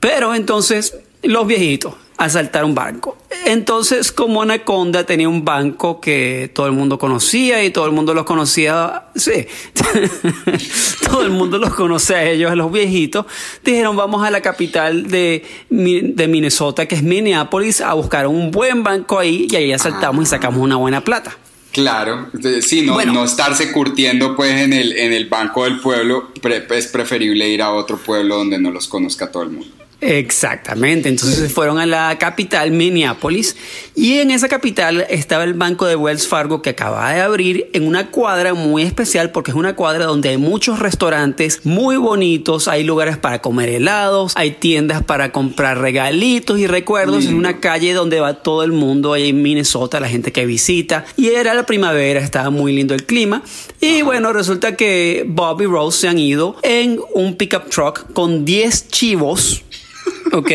Pero 0.00 0.34
entonces 0.34 0.96
los 1.22 1.46
viejitos 1.46 1.94
asaltaron 2.16 2.70
un 2.70 2.75
banco. 2.75 3.17
Entonces, 3.50 4.12
como 4.12 4.43
Anaconda 4.43 5.05
tenía 5.07 5.26
un 5.26 5.43
banco 5.43 6.02
que 6.02 6.50
todo 6.55 6.67
el 6.67 6.73
mundo 6.73 6.99
conocía 6.99 7.64
y 7.64 7.71
todo 7.71 7.87
el 7.87 7.93
mundo 7.93 8.12
los 8.12 8.26
conocía, 8.26 9.05
sí, 9.17 9.47
todo 11.07 11.23
el 11.23 11.31
mundo 11.31 11.57
los 11.59 11.73
conoce 11.75 12.14
a 12.14 12.25
ellos, 12.31 12.50
a 12.50 12.55
los 12.55 12.71
viejitos, 12.71 13.25
dijeron 13.64 13.97
vamos 13.97 14.23
a 14.23 14.31
la 14.31 14.40
capital 14.43 15.09
de, 15.09 15.45
de 15.71 16.28
Minnesota, 16.28 16.87
que 16.87 16.95
es 16.97 17.02
Minneapolis, 17.02 17.81
a 17.81 17.95
buscar 17.95 18.26
un 18.26 18.50
buen 18.50 18.83
banco 18.83 19.19
ahí 19.19 19.47
y 19.50 19.57
ahí 19.57 19.73
asaltamos 19.73 20.25
y 20.25 20.26
sacamos 20.26 20.61
una 20.61 20.76
buena 20.76 21.02
plata. 21.02 21.37
Claro, 21.73 22.28
sí, 22.62 22.83
no, 22.83 22.95
Bueno. 22.95 23.12
no 23.12 23.25
estarse 23.25 23.73
curtiendo 23.73 24.35
pues 24.37 24.61
en 24.61 24.73
el, 24.73 24.93
en 24.97 25.12
el 25.12 25.26
banco 25.26 25.64
del 25.64 25.81
pueblo, 25.81 26.33
pre- 26.43 26.67
es 26.71 26.87
preferible 26.88 27.49
ir 27.49 27.62
a 27.62 27.71
otro 27.73 27.97
pueblo 27.99 28.37
donde 28.37 28.59
no 28.59 28.71
los 28.71 28.88
conozca 28.88 29.31
todo 29.31 29.43
el 29.45 29.50
mundo. 29.50 29.69
Exactamente, 30.00 31.09
entonces 31.09 31.40
se 31.40 31.49
fueron 31.49 31.81
a 31.81 31.85
la 31.85 32.17
capital, 32.19 32.71
Minneapolis, 32.71 33.57
y 33.97 34.19
en 34.19 34.31
esa 34.31 34.49
capital 34.49 35.05
estaba 35.11 35.43
el 35.43 35.55
banco 35.55 35.87
de 35.87 35.97
Wells 35.97 36.28
Fargo 36.28 36.62
que 36.62 36.71
acaba 36.71 37.12
de 37.12 37.21
abrir 37.21 37.69
en 37.73 37.85
una 37.85 38.12
cuadra 38.12 38.55
muy 38.55 38.83
especial 38.83 39.33
porque 39.33 39.50
es 39.50 39.57
una 39.57 39.75
cuadra 39.75 40.05
donde 40.05 40.28
hay 40.28 40.37
muchos 40.37 40.78
restaurantes 40.78 41.67
muy 41.67 41.97
bonitos, 41.97 42.69
hay 42.69 42.85
lugares 42.85 43.17
para 43.17 43.40
comer 43.40 43.71
helados, 43.71 44.35
hay 44.37 44.52
tiendas 44.52 45.02
para 45.02 45.33
comprar 45.33 45.81
regalitos 45.81 46.61
y 46.61 46.69
recuerdos, 46.69 47.26
en 47.26 47.35
una 47.35 47.59
calle 47.59 47.93
donde 47.93 48.21
va 48.21 48.35
todo 48.35 48.62
el 48.62 48.71
mundo 48.71 49.14
ahí 49.14 49.31
en 49.31 49.43
Minnesota, 49.43 49.99
la 49.99 50.09
gente 50.09 50.31
que 50.31 50.47
visita, 50.47 51.07
y 51.17 51.31
era 51.31 51.55
la 51.55 51.67
primavera, 51.67 52.21
estaba 52.21 52.50
muy 52.50 52.73
lindo 52.73 52.95
el 52.95 53.05
clima, 53.05 53.43
y 53.81 54.02
bueno, 54.02 54.33
resulta 54.33 54.76
que 54.76 55.25
Bob 55.26 55.61
y 55.61 55.67
Rose 55.67 56.02
se 56.02 56.09
han 56.09 56.21
ido 56.21 56.55
en 56.62 57.00
un 57.14 57.35
pickup 57.35 57.69
truck 57.69 58.12
con 58.12 58.45
10 58.45 58.90
chivos 58.90 59.64
ok, 60.32 60.50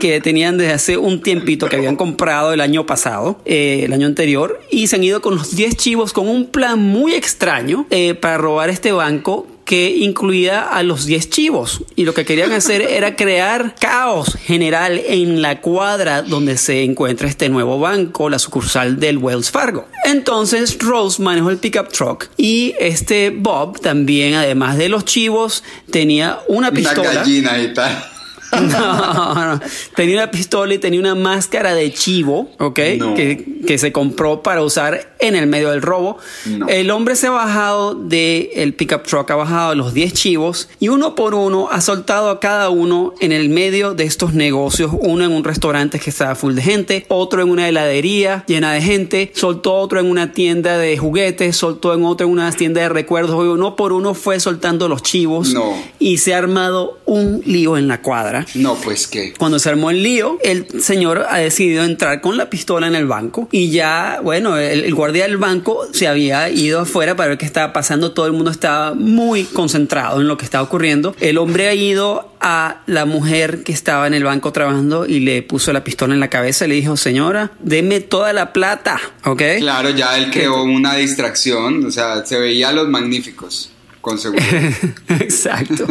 que 0.00 0.20
tenían 0.20 0.58
desde 0.58 0.72
hace 0.72 0.96
un 0.96 1.22
tiempito 1.22 1.68
que 1.68 1.76
habían 1.76 1.96
comprado 1.96 2.52
el 2.52 2.60
año 2.60 2.86
pasado, 2.86 3.40
eh, 3.44 3.82
el 3.84 3.92
año 3.92 4.06
anterior, 4.06 4.60
y 4.70 4.86
se 4.86 4.96
han 4.96 5.04
ido 5.04 5.20
con 5.20 5.36
los 5.36 5.54
10 5.54 5.76
chivos 5.76 6.12
con 6.12 6.28
un 6.28 6.46
plan 6.46 6.78
muy 6.78 7.14
extraño 7.14 7.86
eh, 7.90 8.14
para 8.14 8.38
robar 8.38 8.70
este 8.70 8.92
banco 8.92 9.46
que 9.64 9.90
incluía 9.90 10.62
a 10.62 10.82
los 10.82 11.04
10 11.04 11.28
chivos 11.28 11.82
y 11.94 12.06
lo 12.06 12.14
que 12.14 12.24
querían 12.24 12.52
hacer 12.52 12.80
era 12.90 13.16
crear 13.16 13.74
caos 13.78 14.34
general 14.42 14.98
en 15.06 15.42
la 15.42 15.60
cuadra 15.60 16.22
donde 16.22 16.56
se 16.56 16.84
encuentra 16.84 17.28
este 17.28 17.50
nuevo 17.50 17.78
banco, 17.78 18.30
la 18.30 18.38
sucursal 18.38 18.98
del 18.98 19.18
Wells 19.18 19.50
Fargo. 19.50 19.86
Entonces 20.04 20.78
Rose 20.78 21.20
manejó 21.22 21.50
el 21.50 21.58
pickup 21.58 21.88
truck 21.92 22.30
y 22.38 22.74
este 22.80 23.28
Bob 23.28 23.78
también, 23.80 24.34
además 24.34 24.78
de 24.78 24.88
los 24.88 25.04
chivos, 25.04 25.62
tenía 25.90 26.38
una 26.48 26.68
Una 26.68 26.72
pistola. 26.72 27.12
gallina 27.12 27.58
y 27.60 27.74
tal. 27.74 28.04
No, 28.68 29.54
no. 29.54 29.60
Tenía 29.94 30.16
una 30.16 30.30
pistola 30.30 30.74
y 30.74 30.78
tenía 30.78 31.00
una 31.00 31.14
máscara 31.14 31.74
de 31.74 31.92
chivo, 31.92 32.50
¿ok? 32.58 32.78
No. 32.98 33.14
Que, 33.14 33.60
que 33.66 33.78
se 33.78 33.92
compró 33.92 34.42
para 34.42 34.62
usar 34.62 35.14
en 35.18 35.34
el 35.34 35.46
medio 35.46 35.70
del 35.70 35.82
robo. 35.82 36.18
El 36.68 36.90
hombre 36.90 37.16
se 37.16 37.26
ha 37.26 37.30
bajado 37.30 37.94
del 37.94 38.48
el 38.54 38.74
pickup 38.74 39.04
truck, 39.04 39.30
ha 39.30 39.36
bajado 39.36 39.74
los 39.74 39.94
10 39.94 40.12
chivos 40.12 40.68
y 40.78 40.88
uno 40.88 41.14
por 41.14 41.34
uno 41.34 41.68
ha 41.70 41.80
soltado 41.80 42.30
a 42.30 42.40
cada 42.40 42.70
uno 42.70 43.14
en 43.20 43.32
el 43.32 43.48
medio 43.48 43.94
de 43.94 44.04
estos 44.04 44.34
negocios. 44.34 44.92
Uno 44.98 45.24
en 45.24 45.32
un 45.32 45.44
restaurante 45.44 45.98
que 45.98 46.10
estaba 46.10 46.34
full 46.34 46.54
de 46.54 46.62
gente, 46.62 47.06
otro 47.08 47.42
en 47.42 47.50
una 47.50 47.68
heladería 47.68 48.44
llena 48.46 48.72
de 48.72 48.80
gente, 48.80 49.32
soltó 49.34 49.74
otro 49.74 50.00
en 50.00 50.06
una 50.06 50.32
tienda 50.32 50.78
de 50.78 50.96
juguetes, 50.96 51.56
soltó 51.56 51.94
en 51.94 52.04
otro 52.04 52.26
en 52.26 52.32
una 52.32 52.50
tienda 52.52 52.80
de 52.82 52.88
recuerdos. 52.88 53.36
Uno 53.36 53.76
por 53.76 53.92
uno 53.92 54.14
fue 54.14 54.40
soltando 54.40 54.88
los 54.88 55.02
chivos 55.02 55.54
y 55.98 56.18
se 56.18 56.34
ha 56.34 56.38
armado 56.38 56.98
un 57.04 57.42
lío 57.44 57.76
en 57.76 57.88
la 57.88 58.02
cuadra. 58.02 58.37
No, 58.54 58.74
pues 58.76 59.06
qué. 59.06 59.34
Cuando 59.38 59.58
se 59.58 59.68
armó 59.68 59.90
el 59.90 60.02
lío, 60.02 60.38
el 60.42 60.66
señor 60.80 61.26
ha 61.28 61.38
decidido 61.38 61.84
entrar 61.84 62.20
con 62.20 62.36
la 62.36 62.50
pistola 62.50 62.86
en 62.86 62.94
el 62.94 63.06
banco 63.06 63.48
y 63.52 63.70
ya, 63.70 64.20
bueno, 64.22 64.56
el, 64.56 64.84
el 64.84 64.94
guardia 64.94 65.24
del 65.24 65.36
banco 65.36 65.86
se 65.92 66.08
había 66.08 66.48
ido 66.50 66.80
afuera 66.80 67.16
para 67.16 67.30
ver 67.30 67.38
qué 67.38 67.46
estaba 67.46 67.72
pasando. 67.72 68.12
Todo 68.12 68.26
el 68.26 68.32
mundo 68.32 68.50
estaba 68.50 68.94
muy 68.94 69.44
concentrado 69.44 70.20
en 70.20 70.28
lo 70.28 70.36
que 70.36 70.44
estaba 70.44 70.64
ocurriendo. 70.64 71.14
El 71.20 71.38
hombre 71.38 71.68
ha 71.68 71.74
ido 71.74 72.32
a 72.40 72.82
la 72.86 73.04
mujer 73.04 73.62
que 73.64 73.72
estaba 73.72 74.06
en 74.06 74.14
el 74.14 74.24
banco 74.24 74.52
trabajando 74.52 75.06
y 75.06 75.20
le 75.20 75.42
puso 75.42 75.72
la 75.72 75.84
pistola 75.84 76.14
en 76.14 76.20
la 76.20 76.30
cabeza 76.30 76.64
y 76.64 76.68
le 76.68 76.74
dijo, 76.76 76.96
señora, 76.96 77.50
deme 77.60 78.00
toda 78.00 78.32
la 78.32 78.52
plata, 78.52 79.00
¿ok? 79.24 79.42
Claro, 79.58 79.90
ya 79.90 80.16
él 80.18 80.30
creó 80.30 80.62
una 80.62 80.94
distracción, 80.94 81.84
o 81.84 81.90
sea, 81.90 82.24
se 82.24 82.38
veía 82.38 82.68
a 82.68 82.72
los 82.72 82.88
magníficos, 82.88 83.70
con 84.00 84.18
seguridad. 84.18 84.72
Exacto. 85.20 85.86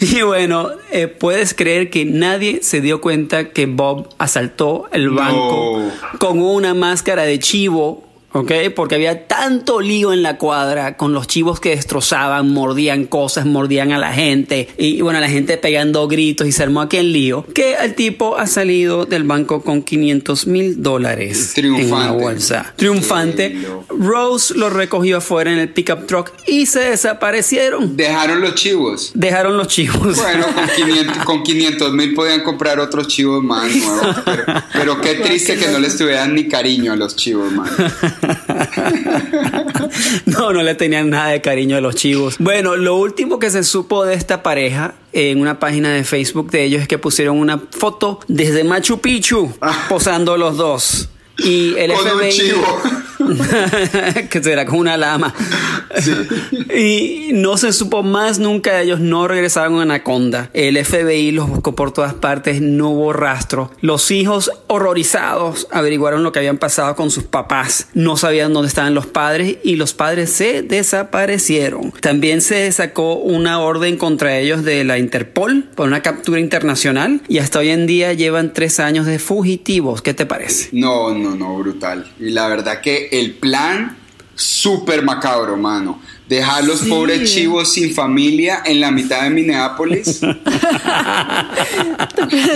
Y 0.00 0.22
bueno, 0.22 0.70
eh, 0.90 1.08
puedes 1.08 1.54
creer 1.54 1.90
que 1.90 2.04
nadie 2.04 2.60
se 2.62 2.80
dio 2.80 3.00
cuenta 3.00 3.50
que 3.50 3.66
Bob 3.66 4.08
asaltó 4.18 4.88
el 4.92 5.10
banco 5.10 5.82
con 6.18 6.40
una 6.40 6.74
máscara 6.74 7.22
de 7.22 7.38
chivo 7.38 8.07
¿ok? 8.32 8.52
Porque 8.74 8.94
había 8.96 9.26
tanto 9.26 9.80
lío 9.80 10.12
en 10.12 10.22
la 10.22 10.36
cuadra 10.38 10.96
con 10.96 11.12
los 11.12 11.26
chivos 11.26 11.60
que 11.60 11.70
destrozaban, 11.70 12.50
mordían 12.52 13.06
cosas, 13.06 13.46
mordían 13.46 13.92
a 13.92 13.98
la 13.98 14.12
gente 14.12 14.68
y 14.76 15.00
bueno, 15.00 15.20
la 15.20 15.28
gente 15.28 15.56
pegando 15.56 16.06
gritos 16.08 16.46
y 16.46 16.52
se 16.52 16.62
armó 16.62 16.80
aquel 16.82 17.12
lío, 17.12 17.44
que 17.54 17.74
el 17.74 17.94
tipo 17.94 18.36
ha 18.38 18.46
salido 18.46 19.06
del 19.06 19.24
banco 19.24 19.62
con 19.62 19.82
500 19.82 20.46
mil 20.46 20.82
dólares 20.82 21.52
en 21.56 21.66
una 21.70 21.76
Triunfante. 21.78 22.22
bolsa. 22.22 22.72
Triunfante. 22.76 23.58
Rose 23.88 24.54
lo 24.54 24.70
recogió 24.70 25.18
afuera 25.18 25.52
en 25.52 25.58
el 25.58 25.68
pickup 25.70 26.06
truck 26.06 26.32
y 26.46 26.66
se 26.66 26.80
desaparecieron. 26.80 27.96
Dejaron 27.96 28.40
los 28.40 28.54
chivos. 28.54 29.12
Dejaron 29.14 29.56
los 29.56 29.68
chivos. 29.68 30.16
Bueno, 30.16 30.46
con 30.54 30.66
500 30.76 31.24
con 31.24 31.42
500 31.42 31.92
mil 31.92 32.14
podían 32.14 32.42
comprar 32.42 32.78
otros 32.80 33.08
chivos 33.08 33.42
más 33.42 33.74
nuevos. 33.74 34.16
Pero, 34.24 34.44
pero 34.72 35.00
qué 35.00 35.14
triste 35.14 35.56
que 35.56 35.68
no 35.68 35.78
les 35.78 35.96
tuvieran 35.96 36.34
ni 36.34 36.48
cariño 36.48 36.92
a 36.92 36.96
los 36.96 37.16
chivos, 37.16 37.50
man. 37.52 37.68
No, 40.26 40.52
no 40.52 40.62
le 40.62 40.74
tenían 40.74 41.10
nada 41.10 41.30
de 41.30 41.40
cariño 41.40 41.76
a 41.76 41.80
los 41.80 41.94
chivos. 41.94 42.36
Bueno, 42.38 42.76
lo 42.76 42.96
último 42.96 43.38
que 43.38 43.50
se 43.50 43.64
supo 43.64 44.04
de 44.04 44.14
esta 44.14 44.42
pareja 44.42 44.94
en 45.12 45.40
una 45.40 45.58
página 45.58 45.92
de 45.92 46.04
Facebook 46.04 46.50
de 46.50 46.64
ellos 46.64 46.82
es 46.82 46.88
que 46.88 46.98
pusieron 46.98 47.38
una 47.38 47.60
foto 47.70 48.20
desde 48.28 48.64
Machu 48.64 49.00
Picchu 49.00 49.52
posando 49.88 50.36
los 50.36 50.56
dos. 50.56 51.08
Y 51.38 51.74
el 51.76 51.92
Con 51.92 52.06
un 52.06 52.18
FBI 52.18 52.30
chivo. 52.30 52.82
que 54.30 54.42
será 54.42 54.64
con 54.66 54.78
una 54.78 54.96
lama. 54.96 55.34
Y 56.74 57.30
no 57.32 57.56
se 57.56 57.72
supo 57.72 58.02
más 58.02 58.38
nunca 58.38 58.74
de 58.74 58.84
ellos, 58.84 59.00
no 59.00 59.26
regresaron 59.26 59.78
a 59.78 59.82
Anaconda. 59.82 60.50
El 60.52 60.82
FBI 60.84 61.32
los 61.32 61.48
buscó 61.48 61.74
por 61.74 61.92
todas 61.92 62.14
partes, 62.14 62.60
no 62.60 62.90
hubo 62.90 63.12
rastro. 63.12 63.72
Los 63.80 64.10
hijos, 64.10 64.52
horrorizados, 64.68 65.66
averiguaron 65.70 66.22
lo 66.22 66.30
que 66.30 66.38
habían 66.38 66.58
pasado 66.58 66.94
con 66.94 67.10
sus 67.10 67.24
papás. 67.24 67.88
No 67.94 68.16
sabían 68.16 68.52
dónde 68.52 68.68
estaban 68.68 68.94
los 68.94 69.06
padres 69.06 69.56
y 69.64 69.76
los 69.76 69.92
padres 69.92 70.30
se 70.30 70.62
desaparecieron. 70.62 71.92
También 72.00 72.42
se 72.42 72.70
sacó 72.70 73.14
una 73.14 73.60
orden 73.60 73.96
contra 73.96 74.38
ellos 74.38 74.62
de 74.64 74.84
la 74.84 74.98
Interpol 74.98 75.64
por 75.74 75.86
una 75.86 76.02
captura 76.02 76.38
internacional 76.40 77.22
y 77.28 77.38
hasta 77.38 77.58
hoy 77.58 77.70
en 77.70 77.86
día 77.86 78.12
llevan 78.12 78.52
tres 78.52 78.78
años 78.78 79.06
de 79.06 79.18
fugitivos. 79.18 80.02
¿Qué 80.02 80.14
te 80.14 80.26
parece? 80.26 80.68
No, 80.72 81.12
no, 81.14 81.27
no, 81.34 81.56
brutal. 81.58 82.10
Y 82.18 82.30
la 82.30 82.48
verdad 82.48 82.80
que 82.80 83.08
el 83.12 83.34
plan, 83.34 83.96
súper 84.34 85.02
macabro, 85.02 85.56
mano. 85.56 86.00
Dejar 86.28 86.64
los 86.64 86.80
Sí. 86.80 86.88
pobres 86.90 87.32
chivos 87.32 87.72
sin 87.72 87.94
familia 87.94 88.62
en 88.66 88.80
la 88.80 88.90
mitad 88.90 89.22
de 89.22 89.30
Minneapolis. 89.30 90.20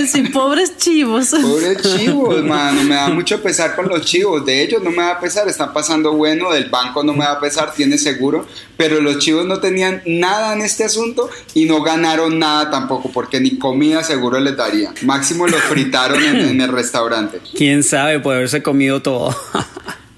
Sí, 0.09 0.23
pobres 0.25 0.77
chivos. 0.77 1.31
Pobres 1.31 1.79
chivos, 1.83 2.43
mano. 2.45 2.83
Me 2.83 2.95
da 2.95 3.09
mucho 3.09 3.41
pesar 3.43 3.75
con 3.75 3.89
los 3.89 4.05
chivos. 4.05 4.45
De 4.45 4.63
ellos 4.63 4.83
no 4.83 4.91
me 4.91 4.99
da 5.03 5.19
pesar, 5.21 5.49
están 5.49 5.73
pasando 5.73 6.13
bueno. 6.13 6.53
Del 6.53 6.69
banco 6.69 7.03
no 7.03 7.13
me 7.13 7.25
da 7.25 7.41
pesar, 7.41 7.73
tiene 7.75 7.97
seguro. 7.99 8.47
Pero 8.77 9.01
los 9.01 9.19
chivos 9.19 9.47
no 9.47 9.59
tenían 9.61 10.03
nada 10.07 10.53
en 10.55 10.63
este 10.63 10.85
asunto 10.85 11.31
y 11.55 11.65
no 11.67 11.83
ganaron 11.83 12.39
nada 12.39 12.71
tampoco, 12.71 13.11
porque 13.13 13.41
ni 13.41 13.59
comida 13.59 14.03
seguro 14.03 14.41
les 14.41 14.57
daría. 14.57 14.93
Máximo 15.03 15.47
los 15.47 15.61
fritaron 15.63 16.23
en, 16.23 16.37
en 16.41 16.61
el 16.61 16.73
restaurante. 16.73 17.41
Quién 17.57 17.83
sabe, 17.83 18.19
puede 18.21 18.39
haberse 18.39 18.63
comido 18.63 19.01
todo. 19.03 19.35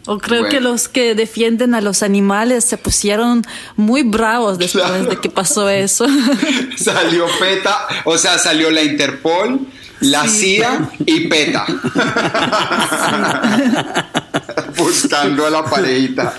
O 0.07 0.19
creo 0.19 0.41
Bueno. 0.41 0.51
que 0.55 0.61
los 0.61 0.89
que 0.89 1.15
defienden 1.15 1.75
a 1.75 1.81
los 1.81 2.03
animales 2.03 2.65
se 2.65 2.77
pusieron 2.77 3.43
muy 3.77 4.03
bravos 4.03 4.59
después 4.59 4.85
Claro. 4.85 5.05
de 5.05 5.17
que 5.19 5.31
pasó 5.31 5.69
eso. 5.71 6.07
Salió 6.77 7.25
PETA, 7.39 7.87
o 8.05 8.19
sea, 8.19 8.37
salió 8.39 8.71
la 8.71 8.83
Interpol, 8.83 9.61
la 10.01 10.29
CIA 10.29 10.91
y 11.07 11.29
PETA. 11.29 11.65
Buscando 14.77 15.47
a 15.47 15.51
la 15.51 15.65
parejita. 15.65 16.35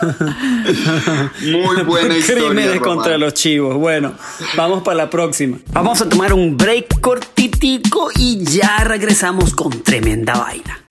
Muy 1.41 1.84
buena 1.84 2.17
historia. 2.17 2.43
Crímenes 2.50 2.79
Román. 2.79 2.95
contra 2.98 3.17
los 3.17 3.34
chivos. 3.34 3.75
Bueno, 3.75 4.13
vamos 4.55 4.84
para 4.84 4.98
la 4.98 5.10
próxima. 5.10 5.57
Vamos 5.72 6.01
a 6.01 6.10
tomar 6.10 6.34
un 6.34 6.57
break 6.57 7.00
cortitico 7.01 8.10
y 8.15 8.43
ya 8.43 8.84
regresamos 8.84 9.53
con 9.55 9.81
tremenda 9.84 10.34
vaina. 10.38 10.85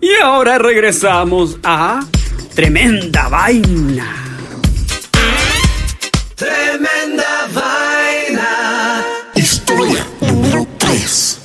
Y 0.00 0.12
ahora 0.20 0.58
regresamos 0.58 1.56
a 1.62 2.00
tremenda 2.52 3.28
vaina. 3.28 4.40
Tremenda 6.34 7.48
vaina. 7.54 9.04
Historia 9.36 10.04
número 10.20 10.66
3. 10.78 11.38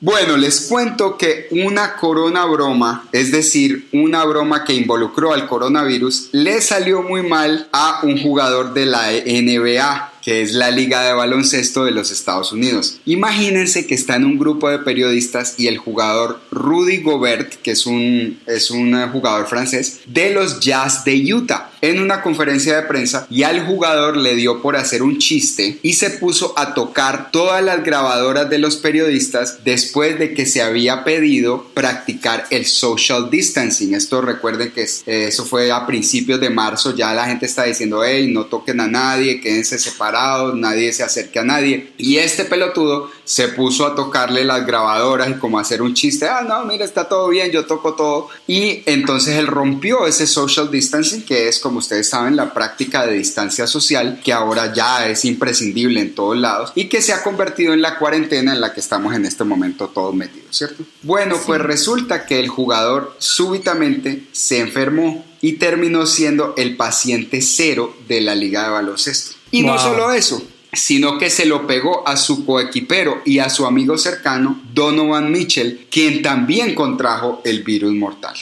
Bueno, 0.00 0.36
les 0.36 0.62
cuento 0.62 1.16
que 1.16 1.46
una 1.52 1.94
corona 1.94 2.44
broma, 2.44 3.08
es 3.12 3.30
decir, 3.30 3.88
una 3.92 4.24
broma 4.24 4.64
que 4.64 4.74
involucró 4.74 5.32
al 5.32 5.46
coronavirus, 5.46 6.30
le 6.32 6.60
salió 6.60 7.02
muy 7.02 7.22
mal 7.22 7.68
a 7.72 8.00
un 8.02 8.20
jugador 8.20 8.74
de 8.74 8.84
la 8.84 9.12
NBA, 9.12 10.12
que 10.26 10.42
es 10.42 10.54
la 10.54 10.72
Liga 10.72 11.04
de 11.04 11.12
Baloncesto 11.12 11.84
de 11.84 11.92
los 11.92 12.10
Estados 12.10 12.50
Unidos. 12.50 12.98
Imagínense 13.04 13.86
que 13.86 13.94
está 13.94 14.16
en 14.16 14.24
un 14.24 14.38
grupo 14.38 14.68
de 14.68 14.80
periodistas 14.80 15.54
y 15.56 15.68
el 15.68 15.78
jugador 15.78 16.40
Rudy 16.50 17.00
Gobert, 17.00 17.54
que 17.62 17.70
es 17.70 17.86
un, 17.86 18.40
es 18.44 18.72
un 18.72 19.08
jugador 19.12 19.46
francés, 19.46 20.00
de 20.04 20.30
los 20.30 20.58
Jazz 20.58 21.04
de 21.04 21.32
Utah, 21.32 21.70
en 21.80 22.00
una 22.00 22.22
conferencia 22.22 22.74
de 22.74 22.82
prensa 22.88 23.28
y 23.30 23.44
al 23.44 23.64
jugador 23.64 24.16
le 24.16 24.34
dio 24.34 24.60
por 24.60 24.76
hacer 24.76 25.02
un 25.04 25.18
chiste 25.18 25.78
y 25.82 25.92
se 25.92 26.10
puso 26.10 26.58
a 26.58 26.74
tocar 26.74 27.30
todas 27.30 27.62
las 27.62 27.84
grabadoras 27.84 28.50
de 28.50 28.58
los 28.58 28.76
periodistas 28.76 29.64
después 29.64 30.18
de 30.18 30.34
que 30.34 30.46
se 30.46 30.62
había 30.62 31.04
pedido 31.04 31.70
practicar 31.74 32.46
el 32.50 32.66
social 32.66 33.30
distancing. 33.30 33.94
Esto 33.94 34.20
recuerden 34.20 34.72
que 34.72 34.82
eh, 34.82 35.26
eso 35.28 35.44
fue 35.44 35.70
a 35.70 35.86
principios 35.86 36.40
de 36.40 36.50
marzo, 36.50 36.96
ya 36.96 37.14
la 37.14 37.26
gente 37.26 37.46
está 37.46 37.62
diciendo, 37.62 38.02
hey, 38.04 38.28
no 38.32 38.46
toquen 38.46 38.80
a 38.80 38.88
nadie, 38.88 39.40
quédense 39.40 39.78
separados, 39.78 40.15
nadie 40.54 40.92
se 40.92 41.02
acerque 41.02 41.38
a 41.38 41.44
nadie. 41.44 41.92
Y 41.98 42.16
este 42.18 42.44
pelotudo 42.44 43.10
se 43.24 43.48
puso 43.48 43.86
a 43.86 43.94
tocarle 43.94 44.44
las 44.44 44.66
grabadoras 44.66 45.28
y 45.30 45.34
como 45.34 45.58
a 45.58 45.62
hacer 45.62 45.82
un 45.82 45.94
chiste, 45.94 46.26
ah, 46.26 46.42
no, 46.46 46.64
mira, 46.64 46.84
está 46.84 47.08
todo 47.08 47.28
bien, 47.28 47.50
yo 47.50 47.66
toco 47.66 47.94
todo. 47.94 48.28
Y 48.46 48.82
entonces 48.86 49.36
él 49.36 49.46
rompió 49.46 50.06
ese 50.06 50.26
social 50.26 50.70
distancing, 50.70 51.24
que 51.24 51.48
es, 51.48 51.58
como 51.58 51.78
ustedes 51.78 52.08
saben, 52.08 52.36
la 52.36 52.54
práctica 52.54 53.06
de 53.06 53.14
distancia 53.14 53.66
social, 53.66 54.20
que 54.24 54.32
ahora 54.32 54.72
ya 54.72 55.08
es 55.08 55.24
imprescindible 55.24 56.00
en 56.00 56.14
todos 56.14 56.36
lados 56.36 56.72
y 56.74 56.88
que 56.88 57.02
se 57.02 57.12
ha 57.12 57.22
convertido 57.22 57.72
en 57.72 57.82
la 57.82 57.98
cuarentena 57.98 58.52
en 58.52 58.60
la 58.60 58.72
que 58.72 58.80
estamos 58.80 59.14
en 59.14 59.24
este 59.24 59.44
momento 59.44 59.88
todos 59.88 60.14
metidos, 60.14 60.56
¿cierto? 60.56 60.84
Bueno, 61.02 61.36
pues 61.44 61.60
resulta 61.60 62.26
que 62.26 62.38
el 62.38 62.48
jugador 62.48 63.16
súbitamente 63.18 64.24
se 64.32 64.58
enfermó 64.58 65.24
y 65.40 65.54
terminó 65.54 66.06
siendo 66.06 66.54
el 66.56 66.76
paciente 66.76 67.42
cero 67.42 67.94
de 68.08 68.20
la 68.20 68.34
liga 68.34 68.64
de 68.64 68.70
baloncesto. 68.70 69.36
Y 69.50 69.62
no 69.62 69.78
solo 69.78 70.12
eso, 70.12 70.42
sino 70.72 71.18
que 71.18 71.30
se 71.30 71.46
lo 71.46 71.66
pegó 71.66 72.06
a 72.06 72.16
su 72.16 72.44
coequipero 72.44 73.22
y 73.24 73.38
a 73.38 73.48
su 73.48 73.66
amigo 73.66 73.96
cercano, 73.96 74.60
Donovan 74.72 75.30
Mitchell, 75.30 75.86
quien 75.90 76.22
también 76.22 76.74
contrajo 76.74 77.40
el 77.44 77.62
virus 77.62 77.92
mortal. 77.94 78.36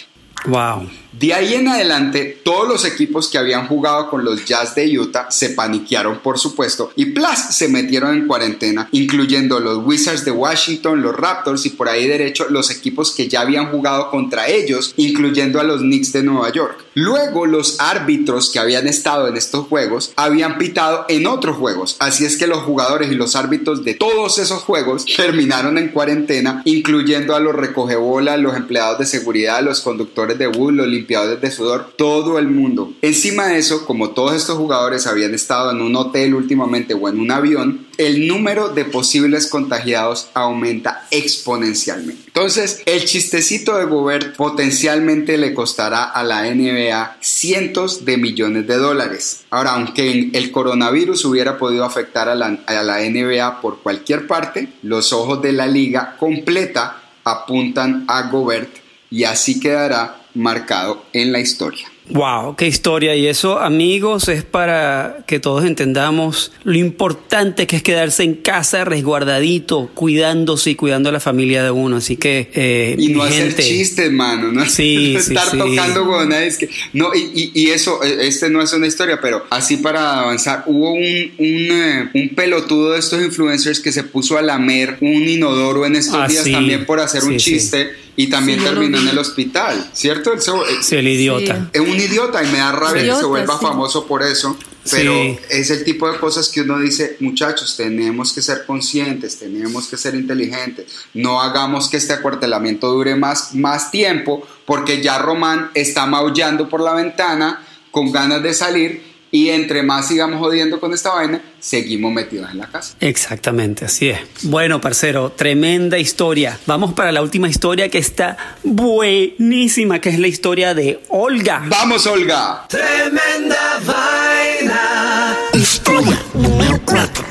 Wow. 0.46 0.88
De 1.18 1.32
ahí 1.32 1.54
en 1.54 1.68
adelante, 1.68 2.40
todos 2.42 2.66
los 2.68 2.84
equipos 2.84 3.28
que 3.28 3.38
habían 3.38 3.68
jugado 3.68 4.10
con 4.10 4.24
los 4.24 4.44
Jazz 4.44 4.74
de 4.74 4.98
Utah 4.98 5.30
se 5.30 5.50
paniquearon, 5.50 6.18
por 6.18 6.40
supuesto, 6.40 6.90
y 6.96 7.06
plus 7.06 7.38
se 7.50 7.68
metieron 7.68 8.16
en 8.16 8.26
cuarentena, 8.26 8.88
incluyendo 8.90 9.60
los 9.60 9.84
Wizards 9.84 10.24
de 10.24 10.32
Washington, 10.32 11.02
los 11.02 11.14
Raptors 11.14 11.66
y 11.66 11.70
por 11.70 11.88
ahí 11.88 12.08
derecho 12.08 12.46
los 12.50 12.68
equipos 12.72 13.12
que 13.12 13.28
ya 13.28 13.42
habían 13.42 13.70
jugado 13.70 14.10
contra 14.10 14.48
ellos, 14.48 14.92
incluyendo 14.96 15.60
a 15.60 15.64
los 15.64 15.82
Knicks 15.82 16.12
de 16.12 16.24
Nueva 16.24 16.50
York. 16.50 16.84
Luego, 16.94 17.46
los 17.46 17.80
árbitros 17.80 18.50
que 18.50 18.58
habían 18.58 18.88
estado 18.88 19.28
en 19.28 19.36
estos 19.36 19.68
juegos 19.68 20.12
habían 20.16 20.58
pitado 20.58 21.06
en 21.08 21.28
otros 21.28 21.56
juegos, 21.56 21.96
así 22.00 22.24
es 22.24 22.36
que 22.36 22.48
los 22.48 22.62
jugadores 22.62 23.12
y 23.12 23.14
los 23.14 23.36
árbitros 23.36 23.84
de 23.84 23.94
todos 23.94 24.38
esos 24.38 24.62
juegos 24.62 25.04
terminaron 25.16 25.78
en 25.78 25.90
cuarentena, 25.90 26.62
incluyendo 26.64 27.36
a 27.36 27.40
los 27.40 27.54
recogebolas, 27.54 28.40
los 28.40 28.56
empleados 28.56 28.98
de 28.98 29.06
seguridad, 29.06 29.62
los 29.62 29.80
conductores 29.80 30.38
de 30.38 30.48
bus, 30.48 30.72
los 30.72 30.88
limpiadores 31.04 31.40
de 31.40 31.50
sudor, 31.50 31.92
todo 31.98 32.38
el 32.38 32.48
mundo. 32.48 32.94
Encima 33.02 33.48
de 33.48 33.58
eso, 33.58 33.84
como 33.84 34.10
todos 34.10 34.34
estos 34.34 34.56
jugadores 34.56 35.06
habían 35.06 35.34
estado 35.34 35.70
en 35.70 35.82
un 35.82 35.94
hotel 35.96 36.34
últimamente 36.34 36.94
o 36.94 37.08
en 37.10 37.20
un 37.20 37.30
avión, 37.30 37.86
el 37.98 38.26
número 38.26 38.70
de 38.70 38.86
posibles 38.86 39.46
contagiados 39.46 40.28
aumenta 40.32 41.06
exponencialmente. 41.10 42.22
Entonces, 42.26 42.82
el 42.86 43.04
chistecito 43.04 43.76
de 43.76 43.84
Gobert 43.84 44.34
potencialmente 44.34 45.36
le 45.36 45.52
costará 45.52 46.04
a 46.04 46.24
la 46.24 46.42
NBA 46.42 47.18
cientos 47.20 48.06
de 48.06 48.16
millones 48.16 48.66
de 48.66 48.76
dólares. 48.76 49.44
Ahora, 49.50 49.74
aunque 49.74 50.30
el 50.32 50.50
coronavirus 50.50 51.24
hubiera 51.26 51.58
podido 51.58 51.84
afectar 51.84 52.30
a 52.30 52.34
la, 52.34 52.58
a 52.66 52.82
la 52.82 52.98
NBA 52.98 53.60
por 53.60 53.80
cualquier 53.80 54.26
parte, 54.26 54.72
los 54.82 55.12
ojos 55.12 55.42
de 55.42 55.52
la 55.52 55.66
liga 55.66 56.16
completa 56.18 57.02
apuntan 57.24 58.04
a 58.08 58.28
Gobert 58.28 58.84
y 59.10 59.24
así 59.24 59.60
quedará 59.60 60.23
marcado 60.34 61.04
en 61.12 61.32
la 61.32 61.40
historia. 61.40 61.88
Wow, 62.10 62.54
qué 62.56 62.66
historia. 62.66 63.16
Y 63.16 63.26
eso, 63.26 63.58
amigos, 63.58 64.28
es 64.28 64.44
para 64.44 65.24
que 65.26 65.40
todos 65.40 65.64
entendamos 65.64 66.52
lo 66.62 66.76
importante 66.76 67.66
que 67.66 67.76
es 67.76 67.82
quedarse 67.82 68.24
en 68.24 68.34
casa 68.34 68.84
resguardadito, 68.84 69.90
cuidándose 69.94 70.70
y 70.70 70.74
cuidando 70.74 71.08
a 71.08 71.12
la 71.12 71.20
familia 71.20 71.62
de 71.62 71.70
uno. 71.70 71.96
Así 71.96 72.16
que. 72.16 72.50
Eh, 72.52 72.96
y 72.98 73.08
no 73.08 73.22
hacer 73.22 73.56
chistes, 73.56 74.12
mano. 74.12 74.52
No, 74.52 74.66
sí, 74.68 75.16
estar 75.18 75.50
tocando 75.56 76.04
con 76.04 76.28
nadie. 76.28 76.48
Es 76.48 76.58
que, 76.58 76.68
no, 76.92 77.14
y, 77.14 77.50
y, 77.54 77.70
eso, 77.70 78.02
e, 78.04 78.26
este 78.26 78.50
no 78.50 78.60
es 78.60 78.72
una 78.74 78.86
historia, 78.86 79.18
pero 79.22 79.46
así 79.48 79.78
para 79.78 80.20
avanzar, 80.20 80.64
hubo 80.66 80.92
un, 80.92 81.00
un, 81.00 81.38
eh, 81.38 82.10
un, 82.12 82.28
pelotudo 82.34 82.92
de 82.92 82.98
estos 82.98 83.22
influencers 83.22 83.80
que 83.80 83.92
se 83.92 84.04
puso 84.04 84.36
a 84.36 84.42
lamer 84.42 84.98
un 85.00 85.26
inodoro 85.26 85.86
en 85.86 85.96
estos 85.96 86.16
ah, 86.20 86.28
días 86.28 86.44
también 86.50 86.84
por 86.84 87.00
hacer 87.00 87.24
un 87.24 87.38
chiste 87.38 88.03
y 88.16 88.28
también 88.28 88.62
terminó 88.62 88.98
en 88.98 89.08
el 89.08 89.18
hospital, 89.18 89.90
¿cierto? 89.92 90.34
Eh, 90.34 90.38
sí, 90.80 90.96
el 90.96 91.08
idiota. 91.08 91.68
Es 91.72 91.80
un 91.80 91.88
idiota 91.88 92.42
y 92.44 92.46
me 92.50 92.58
da 92.58 92.72
rabia 92.72 93.02
que 93.02 93.14
se 93.14 93.24
vuelva 93.24 93.58
famoso 93.58 94.06
por 94.06 94.22
eso. 94.22 94.56
Pero 94.90 95.14
es 95.48 95.70
el 95.70 95.82
tipo 95.82 96.10
de 96.10 96.18
cosas 96.18 96.50
que 96.50 96.60
uno 96.60 96.78
dice, 96.78 97.16
muchachos, 97.20 97.74
tenemos 97.74 98.34
que 98.34 98.42
ser 98.42 98.66
conscientes, 98.66 99.38
tenemos 99.38 99.86
que 99.86 99.96
ser 99.96 100.14
inteligentes, 100.14 100.86
no 101.14 101.40
hagamos 101.40 101.88
que 101.88 101.96
este 101.96 102.12
acuartelamiento 102.12 102.92
dure 102.92 103.16
más, 103.16 103.54
más 103.54 103.90
tiempo, 103.90 104.46
porque 104.66 105.02
ya 105.02 105.16
Román 105.16 105.70
está 105.72 106.04
maullando 106.04 106.68
por 106.68 106.82
la 106.82 106.92
ventana 106.92 107.64
con 107.90 108.12
ganas 108.12 108.42
de 108.42 108.52
salir 108.52 109.13
y 109.34 109.50
entre 109.50 109.82
más 109.82 110.06
sigamos 110.06 110.38
jodiendo 110.38 110.78
con 110.78 110.94
esta 110.94 111.12
vaina, 111.12 111.42
seguimos 111.58 112.12
metidos 112.12 112.52
en 112.52 112.58
la 112.58 112.68
casa. 112.68 112.94
Exactamente, 113.00 113.84
así 113.84 114.10
es. 114.10 114.20
Bueno, 114.44 114.80
parcero, 114.80 115.32
tremenda 115.32 115.98
historia. 115.98 116.56
Vamos 116.66 116.92
para 116.92 117.10
la 117.10 117.20
última 117.20 117.48
historia 117.48 117.88
que 117.88 117.98
está 117.98 118.36
buenísima, 118.62 119.98
que 119.98 120.10
es 120.10 120.20
la 120.20 120.28
historia 120.28 120.72
de 120.72 121.00
Olga. 121.08 121.64
¡Vamos, 121.66 122.06
Olga! 122.06 122.64
Tremenda 122.68 123.80
vaina. 123.84 125.36
Historia 125.52 126.22
número 126.34 126.80
4. 126.84 127.23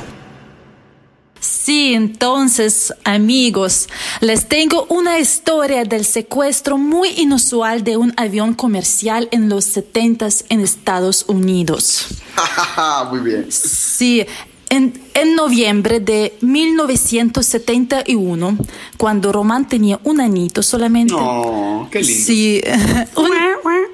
Sí, 1.63 1.93
entonces, 1.93 2.93
amigos, 3.05 3.87
les 4.19 4.49
tengo 4.49 4.85
una 4.89 5.19
historia 5.19 5.85
del 5.85 6.03
secuestro 6.03 6.77
muy 6.77 7.07
inusual 7.11 7.85
de 7.85 7.95
un 7.95 8.13
avión 8.17 8.53
comercial 8.53 9.29
en 9.31 9.47
los 9.47 9.63
70 9.63 10.27
en 10.49 10.59
Estados 10.59 11.23
Unidos. 11.29 12.07
muy 13.09 13.19
bien. 13.19 13.49
Sí, 13.49 14.25
en, 14.67 15.01
en, 15.13 15.35
noviembre 15.35 16.01
de 16.01 16.37
1971, 16.41 18.57
cuando 18.97 19.31
Román 19.31 19.65
tenía 19.65 20.01
un 20.03 20.19
anito 20.19 20.63
solamente. 20.63 21.13
No, 21.13 21.87
qué 21.89 22.01
lindo. 22.01 22.25
Sí, 22.25 22.61
un, 23.15 23.31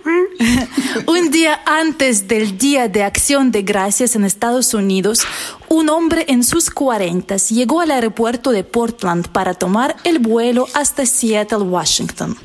un, 1.07 1.31
día 1.31 1.59
antes 1.65 2.27
del 2.27 2.57
Día 2.57 2.87
de 2.87 3.03
Acción 3.03 3.51
de 3.51 3.61
Gracias 3.61 4.15
en 4.15 4.23
Estados 4.23 4.73
Unidos, 4.73 5.21
un 5.67 5.89
hombre 5.89 6.25
en 6.27 6.43
sus 6.43 6.69
cuarentas 6.69 7.49
llegó 7.49 7.81
al 7.81 7.91
aeropuerto 7.91 8.51
de 8.51 8.63
Portland 8.63 9.27
para 9.27 9.53
tomar 9.53 9.95
el 10.03 10.19
vuelo 10.19 10.67
hasta 10.73 11.05
Seattle, 11.05 11.59
Washington. 11.59 12.35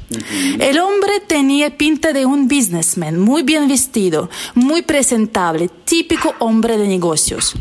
El 0.58 0.78
hombre 0.78 1.20
tenía 1.26 1.76
pinta 1.76 2.12
de 2.12 2.26
un 2.26 2.48
businessman, 2.48 3.18
muy 3.18 3.42
bien 3.42 3.68
vestido, 3.68 4.28
muy 4.54 4.82
presentable, 4.82 5.70
típico 5.84 6.34
hombre 6.38 6.76
de 6.76 6.86
negocios. 6.86 7.54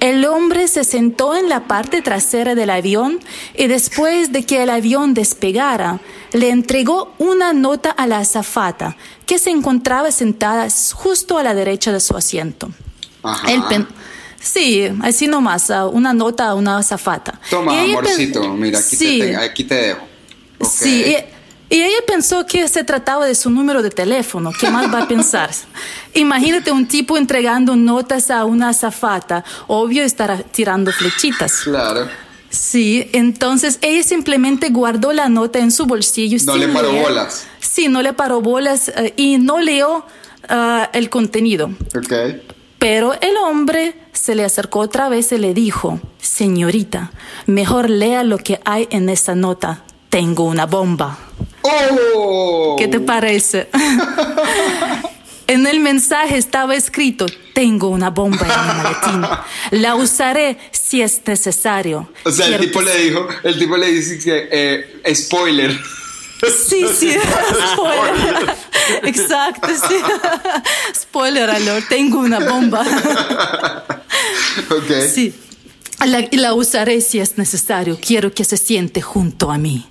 El 0.00 0.24
hombre 0.26 0.68
se 0.68 0.84
sentó 0.84 1.34
en 1.34 1.48
la 1.48 1.66
parte 1.66 2.02
trasera 2.02 2.54
del 2.54 2.70
avión 2.70 3.18
y 3.56 3.66
después 3.66 4.32
de 4.32 4.44
que 4.44 4.62
el 4.62 4.70
avión 4.70 5.14
despegara, 5.14 6.00
le 6.34 6.50
entregó 6.50 7.14
una 7.18 7.52
nota 7.52 7.90
a 7.90 8.06
la 8.06 8.18
azafata 8.18 8.96
que 9.24 9.38
se 9.38 9.50
encontraba 9.50 10.10
sentada 10.10 10.66
justo 10.92 11.38
a 11.38 11.44
la 11.44 11.54
derecha 11.54 11.92
de 11.92 12.00
su 12.00 12.16
asiento. 12.16 12.70
Sí, 14.40 14.86
así 15.00 15.28
nomás, 15.28 15.70
una 15.92 16.12
nota 16.12 16.48
a 16.48 16.54
una 16.54 16.78
azafata. 16.78 17.40
Toma, 17.48 17.80
amorcito, 17.80 18.52
mira, 18.52 18.80
aquí, 18.80 18.96
te, 18.96 19.36
aquí 19.36 19.64
te 19.64 19.74
dejo. 19.74 20.06
Sí, 20.60 21.16
y, 21.70 21.80
ella 21.80 21.96
pensó 22.06 22.44
que 22.44 22.68
se 22.68 22.84
trataba 22.84 23.26
de 23.26 23.34
su 23.34 23.48
número 23.48 23.82
de 23.82 23.90
teléfono. 23.90 24.52
¿Qué 24.58 24.70
más 24.70 24.92
va 24.92 25.02
a 25.02 25.08
pensar? 25.08 25.50
Imagínate 26.14 26.72
un 26.72 26.86
tipo 26.86 27.16
entregando 27.16 27.74
notas 27.74 28.30
a 28.30 28.44
una 28.44 28.70
azafata. 28.70 29.44
Obvio 29.66 30.02
estará 30.02 30.38
tirando 30.38 30.92
flechitas. 30.92 31.60
Claro. 31.62 32.08
Sí, 32.54 33.10
entonces 33.12 33.80
ella 33.82 34.04
simplemente 34.04 34.68
guardó 34.70 35.12
la 35.12 35.28
nota 35.28 35.58
en 35.58 35.72
su 35.72 35.86
bolsillo. 35.86 36.38
No 36.46 36.56
le 36.56 36.68
paró 36.68 36.92
bolas. 36.92 37.46
Sí, 37.58 37.88
no 37.88 38.00
le 38.00 38.12
paró 38.12 38.40
bolas 38.40 38.90
eh, 38.90 39.12
y 39.16 39.38
no 39.38 39.58
leyó 39.58 40.04
ah, 40.48 40.88
el 40.92 41.10
contenido. 41.10 41.70
Ok. 41.96 42.12
Pero 42.78 43.12
el 43.14 43.36
hombre 43.38 43.96
se 44.12 44.36
le 44.36 44.44
acercó 44.44 44.78
otra 44.80 45.08
vez 45.08 45.32
y 45.32 45.38
le 45.38 45.52
dijo, 45.52 45.98
señorita, 46.20 47.10
mejor 47.46 47.90
lea 47.90 48.22
lo 48.22 48.38
que 48.38 48.60
hay 48.64 48.86
en 48.90 49.08
esa 49.08 49.34
nota. 49.34 49.82
Tengo 50.08 50.44
una 50.44 50.66
bomba. 50.66 51.18
Oh. 51.62 52.76
¿Qué 52.78 52.86
te 52.86 53.00
parece? 53.00 53.68
en 55.46 55.66
el 55.66 55.80
mensaje 55.80 56.36
estaba 56.36 56.74
escrito, 56.74 57.26
tengo 57.52 57.88
una 57.88 58.10
bomba 58.10 58.40
en 58.42 58.66
mi 58.66 58.82
maletín. 58.82 59.80
La 59.82 59.94
usaré 59.94 60.58
si 60.70 61.02
es 61.02 61.20
necesario. 61.26 62.08
O 62.24 62.30
sea, 62.30 62.46
el 62.46 62.60
tipo 62.60 62.80
le 62.80 62.96
dijo, 62.98 63.26
el 63.42 63.58
tipo 63.58 63.76
le 63.76 63.90
dice 63.92 64.18
que, 64.18 64.48
eh, 64.50 65.14
spoiler. 65.14 65.78
Sí, 66.68 66.84
sí, 66.98 67.14
spoiler. 67.72 68.56
Exacto, 69.04 69.68
sí. 69.68 69.96
Spoiler 70.94 71.48
alert, 71.48 71.88
tengo 71.88 72.18
una 72.18 72.40
bomba. 72.40 72.84
Ok. 74.70 74.92
Sí. 75.12 75.34
y 76.30 76.36
la 76.36 76.54
usaré 76.54 77.00
si 77.00 77.20
es 77.20 77.38
necesario. 77.38 77.98
Quiero 78.00 78.32
que 78.32 78.44
se 78.44 78.56
siente 78.56 79.00
junto 79.00 79.50
a 79.50 79.58
mí. 79.58 79.86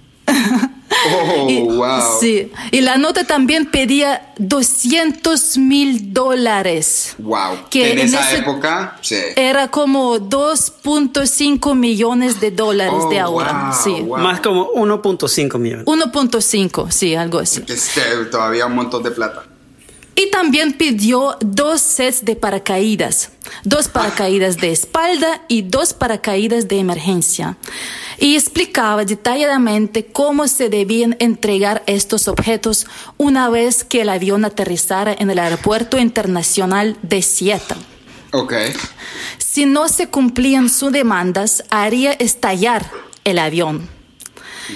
Oh, 1.36 1.76
wow. 1.76 2.20
Sí, 2.20 2.52
y 2.72 2.82
la 2.82 2.98
nota 2.98 3.26
también 3.26 3.66
pedía 3.66 4.34
200 4.38 5.58
mil 5.58 6.14
dólares. 6.14 7.16
Wow. 7.18 7.70
Que 7.70 7.92
en, 7.92 8.00
esa 8.00 8.36
época 8.36 8.98
sí. 9.02 9.18
era 9.36 9.70
como 9.70 10.18
2.5 10.18 11.76
millones 11.76 12.40
de 12.40 12.52
dólares 12.52 13.10
de 13.10 13.22
oh, 13.22 13.26
ahora. 13.26 13.74
sí. 13.74 14.04
Más 14.04 14.40
como 14.40 14.72
1.5 14.74 15.60
millones. 15.60 15.86
1.5, 15.86 16.92
sí, 16.92 17.16
algo 17.16 17.40
así. 17.40 17.64
Es 17.68 17.92
todavía 18.32 18.66
un 18.66 18.76
montón 18.76 19.04
de 19.04 19.12
plata. 19.12 19.44
Y 20.16 20.30
también 20.30 20.74
pidió 20.74 21.38
dos 21.42 21.82
sets 21.82 22.24
de 22.24 22.36
paracaídas, 22.36 23.32
dos 23.64 23.88
paracaídas 23.88 24.58
de 24.58 24.72
espalda 24.72 25.42
y 25.48 25.64
dos 25.64 25.94
paracaídas 25.94 26.68
de 26.68 26.78
emergencia. 26.78 27.58
Y 28.20 28.36
explicaba 28.36 29.06
detalladamente 29.06 30.06
cómo 30.06 30.48
se 30.48 30.70
debían 30.70 31.16
entregar 31.20 31.84
estos 31.88 32.28
objetos 32.28 32.86
una 33.18 33.50
vez 33.50 33.84
que 33.84 34.02
el 34.02 34.10
avión 34.10 34.46
aterrizara 34.46 35.16
en 35.18 35.32
el 35.32 35.40
aeropuerto 35.40 35.98
internacional 35.98 36.96
de 37.02 37.22
Seattle. 37.22 37.78
Okay. 38.32 38.74
Si 39.38 39.66
no 39.66 39.90
se 39.90 40.08
cumplían 40.08 40.70
sus 40.70 40.92
demandas, 40.92 41.64
haría 41.70 42.14
estallar 42.14 42.90
el 43.24 43.40
avión. 43.40 43.88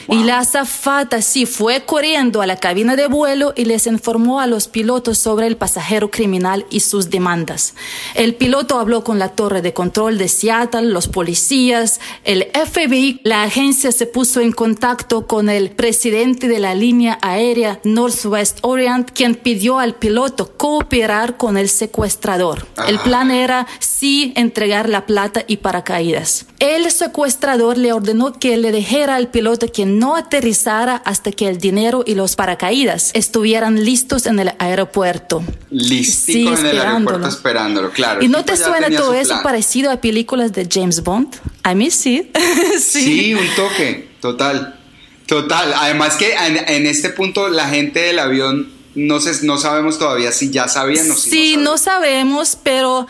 Y 0.10 0.24
la 0.24 0.40
azafata 0.40 1.22
sí 1.22 1.46
fue 1.46 1.84
corriendo 1.86 2.42
a 2.42 2.48
la 2.48 2.58
cabina 2.58 2.96
de 2.96 3.08
vuelo 3.08 3.54
y 3.56 3.66
les 3.66 3.88
informó 3.88 4.40
a 4.40 4.48
los 4.48 4.68
pilotos 4.68 5.18
sobre 5.18 5.48
el 5.48 5.58
pasajero 5.58 6.12
criminal 6.12 6.66
y 6.70 6.82
sus 6.82 7.10
demandas. 7.10 7.74
El 8.16 8.36
piloto 8.36 8.80
habló 8.80 9.04
con 9.04 9.20
la 9.20 9.30
torre 9.30 9.62
de 9.62 9.74
control 9.74 10.18
de 10.18 10.28
Seattle, 10.28 10.90
los 10.90 11.08
policías, 11.08 12.00
el 12.24 12.48
FBI. 12.54 13.22
La 13.24 13.44
agencia 13.44 13.92
se 13.92 14.06
puso 14.06 14.42
en 14.42 14.52
contacto 14.52 15.28
con 15.28 15.50
el 15.50 15.72
presidente 15.72 16.48
de 16.48 16.60
la 16.60 16.76
línea 16.76 17.18
aérea 17.22 17.80
Northwest 17.84 18.60
Orient, 18.62 19.12
quien 19.12 19.36
pidió 19.36 19.80
al 19.80 19.96
piloto 19.96 20.52
cooperar 20.58 21.38
con 21.38 21.58
el 21.58 21.70
secuestrador. 21.70 22.68
El 22.88 23.00
plan 23.00 23.32
era 23.32 23.68
sí 23.80 24.34
entregar 24.36 24.90
la 24.90 25.06
plata 25.06 25.44
y 25.48 25.58
paracaídas. 25.58 26.46
El 26.60 26.90
secuestrador 26.92 27.78
le 27.78 27.94
ordenó 27.94 28.34
que 28.34 28.58
le 28.58 28.72
dejara 28.72 29.16
al 29.16 29.30
piloto 29.30 29.68
que 29.78 29.86
no 29.86 30.16
aterrizara 30.16 31.04
hasta 31.06 31.32
que 31.32 31.48
el 31.48 31.60
dinero 31.60 32.04
y 32.04 32.16
los 32.16 32.36
paracaídas 32.36 33.12
estuvieran 33.14 33.86
listos 33.86 34.26
en 34.26 34.40
el 34.40 34.52
aeropuerto. 34.58 35.44
Listico 35.70 36.58
en 36.58 36.66
el 36.66 36.80
aeropuerto 36.80 37.28
esperándolo, 37.28 37.92
claro. 37.92 38.24
¿Y 38.24 38.28
no 38.28 38.44
te 38.44 38.58
suena 38.58 38.90
todo 38.90 39.14
eso 39.14 39.36
parecido 39.44 39.92
a 39.92 40.02
películas 40.02 40.52
de 40.52 40.68
James 40.68 41.04
Bond? 41.04 41.28
A 41.62 41.76
mí 41.76 41.92
sí. 41.92 42.32
sí. 42.80 43.04
sí. 43.04 43.34
un 43.36 43.48
toque, 43.56 44.10
total. 44.20 44.80
Total. 45.28 45.72
Además 45.78 46.16
que 46.16 46.34
en, 46.34 46.88
este 46.88 47.10
punto 47.10 47.48
la 47.48 47.70
gente 47.70 48.00
del 48.00 48.18
avión 48.18 48.72
no, 48.96 49.20
sé, 49.20 49.46
no 49.46 49.60
sabemos 49.60 50.00
todavía 50.00 50.32
si 50.32 50.50
ya 50.50 50.68
sabían 50.68 51.12
o 51.12 51.14
si 51.14 51.30
sí, 51.30 51.56
no, 51.56 51.74
no 51.74 51.78
sabemos, 51.78 52.58
pero, 52.64 53.06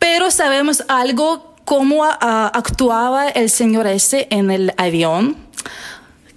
pero 0.00 0.32
sabemos 0.32 0.82
algo 0.88 1.54
cómo 1.64 2.04
actuaba 2.04 3.28
el 3.28 3.50
señor 3.50 3.86
ese 3.86 4.26
en 4.30 4.50
el 4.50 4.74
avión 4.78 5.47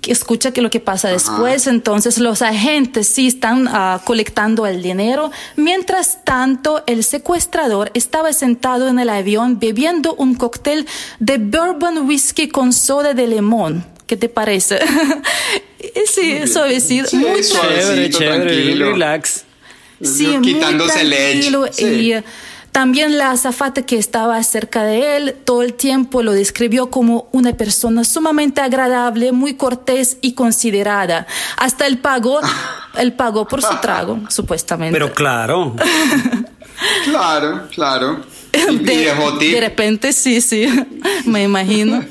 escucha 0.07 0.51
que 0.51 0.61
lo 0.61 0.69
que 0.69 0.79
pasa 0.79 1.09
después. 1.09 1.67
Entonces 1.67 2.17
los 2.17 2.41
agentes 2.41 3.07
sí 3.07 3.27
están 3.27 3.67
ah, 3.67 4.01
colectando 4.03 4.65
el 4.65 4.81
dinero. 4.81 5.31
Mientras 5.55 6.23
tanto, 6.23 6.83
el 6.87 7.03
secuestrador 7.03 7.91
estaba 7.93 8.33
sentado 8.33 8.87
en 8.87 8.99
el 8.99 9.09
avión 9.09 9.59
bebiendo 9.59 10.13
un 10.15 10.35
cóctel 10.35 10.87
de 11.19 11.37
bourbon 11.37 12.07
whisky 12.07 12.47
con 12.47 12.73
soda 12.73 13.13
de 13.13 13.27
limón. 13.27 13.85
¿Qué 14.07 14.17
te 14.17 14.27
parece? 14.27 14.79
sí, 16.05 16.47
suavecito. 16.47 17.09
Sí, 17.09 17.17
muy 17.17 17.43
suavecito, 17.43 18.17
tranquilo. 18.17 18.91
relax. 18.91 19.43
Sí, 20.01 20.27
muy 20.27 20.41
Quitándose 20.41 21.01
el 21.01 21.13
edge. 21.13 21.31
tranquilo. 21.31 21.65
Sí. 21.71 21.85
Y 21.85 22.23
también 22.71 23.17
la 23.17 23.31
azafata 23.31 23.81
que 23.81 23.97
estaba 23.97 24.41
cerca 24.43 24.83
de 24.83 25.17
él 25.17 25.35
todo 25.43 25.61
el 25.61 25.73
tiempo 25.73 26.23
lo 26.23 26.31
describió 26.31 26.89
como 26.89 27.27
una 27.31 27.53
persona 27.53 28.03
sumamente 28.03 28.61
agradable, 28.61 29.31
muy 29.31 29.55
cortés 29.55 30.17
y 30.21 30.33
considerada. 30.33 31.27
Hasta 31.57 31.85
él 31.85 31.97
pagó, 31.97 32.39
él 32.97 33.13
pagó 33.13 33.47
por 33.47 33.61
su 33.61 33.75
trago, 33.81 34.19
supuestamente. 34.29 34.93
Pero 34.93 35.13
claro. 35.13 35.75
Claro, 37.05 37.67
claro. 37.69 38.21
Tip. 38.51 38.81
de 38.81 39.59
repente, 39.59 40.13
sí, 40.13 40.41
sí, 40.41 40.67
me 41.25 41.43
imagino. 41.43 42.03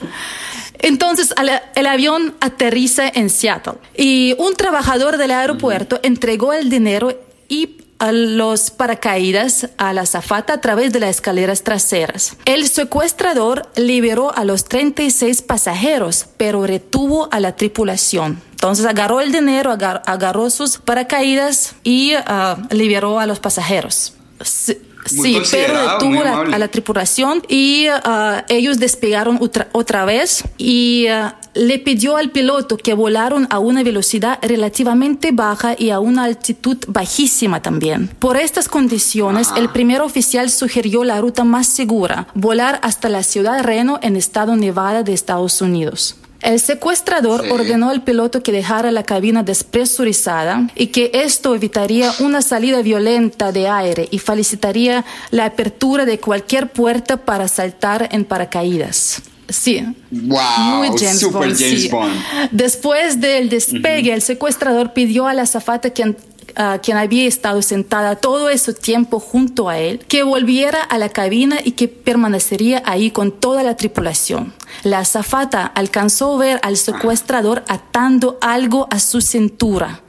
Entonces, 0.78 1.34
el 1.74 1.86
avión 1.86 2.34
aterriza 2.40 3.08
en 3.08 3.30
Seattle 3.30 3.74
y 3.96 4.36
un 4.38 4.54
trabajador 4.54 5.16
del 5.16 5.32
aeropuerto 5.32 5.98
entregó 6.02 6.52
el 6.52 6.70
dinero 6.70 7.18
y 7.48 7.79
a 8.00 8.10
los 8.12 8.70
paracaídas 8.70 9.68
a 9.76 9.92
la 9.92 10.00
azafata 10.02 10.54
a 10.54 10.60
través 10.60 10.92
de 10.92 11.00
las 11.00 11.10
escaleras 11.10 11.62
traseras. 11.62 12.36
El 12.46 12.66
secuestrador 12.66 13.68
liberó 13.76 14.34
a 14.36 14.44
los 14.44 14.64
36 14.64 15.42
pasajeros, 15.42 16.26
pero 16.36 16.66
retuvo 16.66 17.28
a 17.30 17.38
la 17.40 17.54
tripulación. 17.56 18.42
Entonces 18.52 18.84
agarró 18.86 19.20
el 19.20 19.32
dinero, 19.32 19.70
agar- 19.70 20.02
agarró 20.06 20.50
sus 20.50 20.78
paracaídas 20.78 21.74
y 21.84 22.12
ah, 22.16 22.58
liberó 22.70 23.20
a 23.20 23.26
los 23.26 23.38
pasajeros. 23.40 24.14
Sí, 24.44 24.76
Muy 25.14 25.34
sí, 25.34 25.42
pero 25.50 25.80
detuvo 25.92 26.22
la- 26.24 26.40
a 26.54 26.58
la 26.58 26.68
tripulación 26.68 27.42
y 27.48 27.86
ah, 27.88 28.44
ellos 28.48 28.78
despegaron 28.78 29.38
otra, 29.40 29.68
otra 29.72 30.04
vez 30.04 30.44
y 30.58 31.06
ah, 31.08 31.36
le 31.54 31.78
pidió 31.80 32.16
al 32.16 32.30
piloto 32.30 32.76
que 32.76 32.94
volaron 32.94 33.46
a 33.50 33.58
una 33.58 33.82
velocidad 33.82 34.38
relativamente 34.42 35.32
baja 35.32 35.74
y 35.76 35.90
a 35.90 35.98
una 35.98 36.24
altitud 36.24 36.76
bajísima 36.86 37.60
también. 37.60 38.08
Por 38.20 38.36
estas 38.36 38.68
condiciones, 38.68 39.48
el 39.56 39.68
primer 39.70 40.00
oficial 40.02 40.50
sugirió 40.50 41.02
la 41.02 41.20
ruta 41.20 41.42
más 41.44 41.66
segura, 41.66 42.28
volar 42.34 42.78
hasta 42.82 43.08
la 43.08 43.22
ciudad 43.24 43.56
de 43.56 43.62
Reno 43.62 43.98
en 44.02 44.14
estado 44.16 44.54
Nevada 44.54 45.02
de 45.02 45.12
Estados 45.12 45.60
Unidos. 45.60 46.16
El 46.42 46.58
secuestrador 46.58 47.42
Sí. 47.44 47.50
ordenó 47.50 47.90
al 47.90 48.02
piloto 48.02 48.42
que 48.42 48.50
dejara 48.52 48.90
la 48.90 49.02
cabina 49.02 49.42
despresurizada 49.42 50.68
y 50.74 50.86
que 50.88 51.10
esto 51.12 51.54
evitaría 51.54 52.12
una 52.20 52.40
salida 52.42 52.80
violenta 52.82 53.52
de 53.52 53.68
aire 53.68 54.08
y 54.10 54.18
facilitaría 54.18 55.04
la 55.30 55.44
apertura 55.46 56.04
de 56.06 56.18
cualquier 56.18 56.70
puerta 56.70 57.18
para 57.18 57.46
saltar 57.48 58.08
en 58.12 58.24
paracaídas. 58.24 59.22
Sí. 59.48 59.84
Wow, 60.10 60.38
Muy 60.58 60.88
James 60.98 61.18
super 61.18 61.48
Bond, 61.48 61.58
James 61.58 61.82
sí. 61.82 61.88
Bond. 61.88 62.14
Después 62.52 63.20
del 63.20 63.48
despegue, 63.48 64.12
el 64.12 64.22
secuestrador 64.22 64.92
pidió 64.92 65.26
a 65.26 65.34
la 65.34 65.42
azafata 65.42 65.90
quien, 65.90 66.16
ah, 66.60 66.78
quien 66.82 66.96
había 66.96 67.26
estado 67.26 67.62
sentada 67.62 68.16
todo 68.16 68.50
ese 68.50 68.74
tiempo 68.74 69.18
junto 69.18 69.68
a 69.68 69.78
él 69.78 70.00
que 70.08 70.22
volviera 70.22 70.82
a 70.82 70.98
la 70.98 71.08
cabina 71.08 71.58
y 71.64 71.72
que 71.72 71.88
permanecería 71.88 72.82
ahí 72.84 73.10
con 73.10 73.32
toda 73.32 73.62
la 73.62 73.76
tripulación. 73.76 74.52
La 74.84 75.00
azafata 75.00 75.66
alcanzó 75.66 76.34
a 76.34 76.38
ver 76.38 76.60
al 76.62 76.76
secuestrador 76.76 77.64
atando 77.68 78.38
algo 78.40 78.86
a 78.90 78.98
su 78.98 79.20
cintura. 79.20 80.02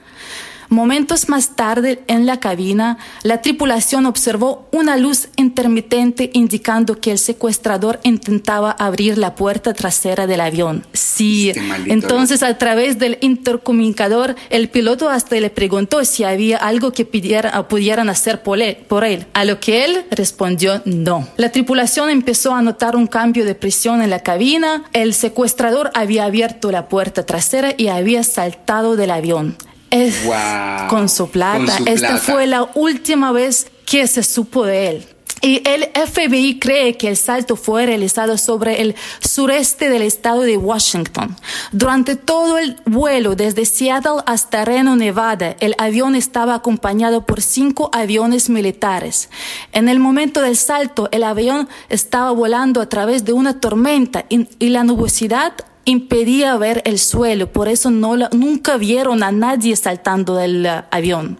Momentos 0.72 1.28
más 1.28 1.58
tarde, 1.58 2.00
en 2.08 2.26
la 2.26 2.40
cabina, 2.40 2.98
la 3.24 3.42
tripulación 3.42 4.06
observó 4.06 4.70
una 4.72 4.96
luz 4.96 5.28
intermitente 5.36 6.30
indicando 6.34 7.02
que 7.02 7.12
el 7.12 7.18
secuestrador 7.20 8.00
intentaba 8.04 8.72
abrir 8.72 9.18
la 9.18 9.36
puerta 9.36 9.74
trasera 9.74 10.28
del 10.28 10.40
avión. 10.40 10.86
Sí, 10.94 11.50
Este 11.50 11.62
entonces 11.92 12.42
a 12.42 12.58
través 12.58 12.98
del 13.00 13.18
intercomunicador, 13.20 14.38
el 14.50 14.70
piloto 14.70 15.10
hasta 15.10 15.36
le 15.42 15.50
preguntó 15.50 16.06
si 16.06 16.24
había 16.24 16.56
algo 16.56 16.94
que 16.94 17.04
pidiera- 17.06 17.68
pudieran 17.68 18.08
hacer 18.08 18.42
por 18.42 18.62
él, 18.62 18.78
por 18.88 19.04
él, 19.04 19.26
a 19.34 19.44
lo 19.44 19.60
que 19.60 19.84
él 19.84 20.06
respondió 20.10 20.82
no. 20.86 21.28
La 21.36 21.52
tripulación 21.52 22.10
empezó 22.10 22.56
a 22.56 22.62
notar 22.62 22.96
un 22.96 23.08
cambio 23.08 23.44
de 23.44 23.56
presión 23.56 24.02
en 24.02 24.10
la 24.10 24.22
cabina, 24.22 24.86
el 24.94 25.14
secuestrador 25.14 25.92
había 25.96 26.24
abierto 26.24 26.72
la 26.72 26.88
puerta 26.88 27.26
trasera 27.26 27.74
y 27.78 27.90
había 27.90 28.24
saltado 28.24 28.96
del 28.96 29.12
avión. 29.12 29.58
Es- 29.92 30.26
Wow. 30.26 30.88
Con 30.90 31.08
su 31.10 31.30
plata. 31.30 31.58
Con 31.58 31.68
su 31.68 31.84
Esta 31.86 32.08
plata. 32.08 32.18
fue 32.34 32.48
la 32.48 32.70
última 32.76 33.32
vez 33.32 33.68
que 33.86 34.08
se 34.08 34.24
supo 34.24 34.66
de 34.66 34.88
él. 34.90 35.08
Y 35.44 35.68
el 35.68 35.86
FBI 35.96 36.60
cree 36.60 36.98
que 36.98 37.08
el 37.08 37.18
salto 37.18 37.56
fue 37.56 37.88
realizado 37.88 38.38
sobre 38.38 38.80
el 38.82 38.94
sureste 39.28 39.90
del 39.90 40.04
estado 40.04 40.42
de 40.42 40.56
Washington. 40.56 41.36
Durante 41.72 42.16
todo 42.16 42.60
el 42.60 42.78
vuelo 42.86 43.36
desde 43.36 43.66
Seattle 43.66 44.22
hasta 44.28 44.66
Reno, 44.66 44.96
Nevada, 44.96 45.56
el 45.60 45.74
avión 45.80 46.14
estaba 46.14 46.54
acompañado 46.54 47.26
por 47.26 47.42
cinco 47.42 47.90
aviones 47.92 48.52
militares. 48.52 49.30
En 49.72 49.90
el 49.90 50.00
momento 50.00 50.42
del 50.42 50.58
salto, 50.58 51.10
el 51.12 51.24
avión 51.24 51.68
estaba 51.90 52.30
volando 52.32 52.80
a 52.80 52.88
través 52.88 53.26
de 53.26 53.34
una 53.34 53.60
tormenta 53.60 54.26
y, 54.30 54.48
y 54.60 54.70
la 54.70 54.84
nubosidad 54.84 55.54
impedía 55.86 56.56
ver 56.58 56.82
el 56.86 57.00
suelo, 57.00 57.52
por 57.52 57.68
eso 57.68 57.90
no 57.92 58.16
la- 58.16 58.30
nunca 58.32 58.78
vieron 58.78 59.24
a 59.24 59.32
nadie 59.32 59.76
saltando 59.76 60.36
del 60.36 60.66
eh, 60.66 60.84
avión. 60.92 61.40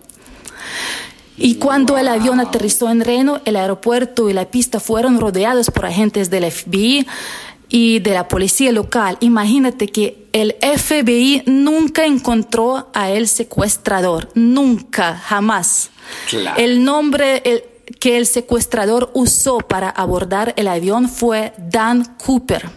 Y 1.38 1.56
cuando 1.56 1.98
el 1.98 2.08
avión 2.08 2.40
aterrizó 2.40 2.90
en 2.90 3.02
Reno, 3.02 3.42
el 3.46 3.56
aeropuerto 3.56 4.30
y 4.30 4.34
la 4.34 4.46
pista 4.46 4.80
fueron 4.80 5.20
rodeados 5.20 5.72
por 5.72 5.86
agentes 5.86 6.30
del 6.30 6.44
FBI 6.52 7.08
y 7.70 8.00
de 8.00 8.14
la 8.14 8.28
policía 8.28 8.72
local. 8.72 9.18
Imagínate 9.22 9.88
que 9.88 10.28
el 10.34 10.56
FBI 10.62 11.44
nunca 11.48 12.06
encontró 12.06 12.90
a 12.94 13.10
el 13.10 13.28
secuestrador, 13.28 14.30
nunca, 14.36 15.16
jamás. 15.16 15.90
Claro. 16.30 16.60
El 16.62 16.84
nombre 16.84 17.42
el- 17.46 17.64
que 18.00 18.18
el 18.18 18.26
secuestrador 18.28 19.10
usó 19.14 19.58
para 19.60 19.90
abordar 19.90 20.54
el 20.58 20.68
avión 20.68 21.10
fue 21.10 21.54
Dan 21.58 22.06
Cooper. 22.24 22.70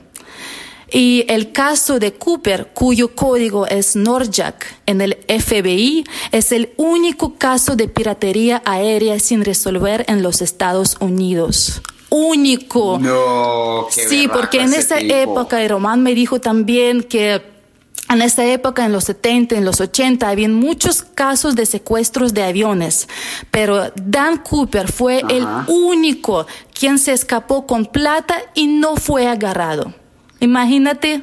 Y 0.93 1.25
el 1.29 1.53
caso 1.53 1.99
de 1.99 2.13
Cooper, 2.15 2.71
cuyo 2.75 3.15
código 3.15 3.67
es 3.67 3.97
Norjack 3.97 4.67
en 4.87 5.01
el 5.01 5.19
FBI, 5.29 6.05
es 6.33 6.53
el 6.53 6.73
único 6.77 7.35
caso 7.37 7.75
de 7.77 7.89
piratería 7.89 8.63
aérea 8.65 9.19
sin 9.19 9.45
resolver 9.45 10.05
en 10.09 10.23
los 10.23 10.43
Estados 10.43 10.97
Unidos. 11.01 11.81
Único. 12.11 12.99
No, 13.01 13.87
qué 13.95 14.09
Sí, 14.09 14.29
porque 14.33 14.61
en 14.61 14.73
esa 14.75 14.99
tipo. 14.99 15.15
época, 15.15 15.63
y 15.65 15.69
Román 15.69 16.03
me 16.03 16.15
dijo 16.15 16.41
también 16.41 17.03
que 17.03 17.43
en 18.11 18.23
esa 18.23 18.45
época, 18.45 18.85
en 18.85 18.93
los 18.93 19.05
70, 19.05 19.57
en 19.57 19.65
los 19.65 19.81
80, 19.81 20.29
había 20.29 20.49
muchos 20.49 21.03
casos 21.03 21.57
de 21.57 21.67
secuestros 21.67 22.35
de 22.35 22.45
aviones, 22.45 23.09
pero 23.51 23.91
Dan 23.97 24.39
Cooper 24.39 24.93
fue 24.93 25.23
Ajá. 25.25 25.33
el 25.33 25.47
único 25.75 26.47
quien 26.79 26.99
se 26.99 27.13
escapó 27.13 27.67
con 27.67 27.87
plata 27.87 28.37
y 28.55 28.67
no 28.67 28.97
fue 28.97 29.27
agarrado. 29.27 29.95
Imagínate. 30.45 31.23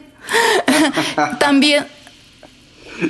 También, 1.39 1.85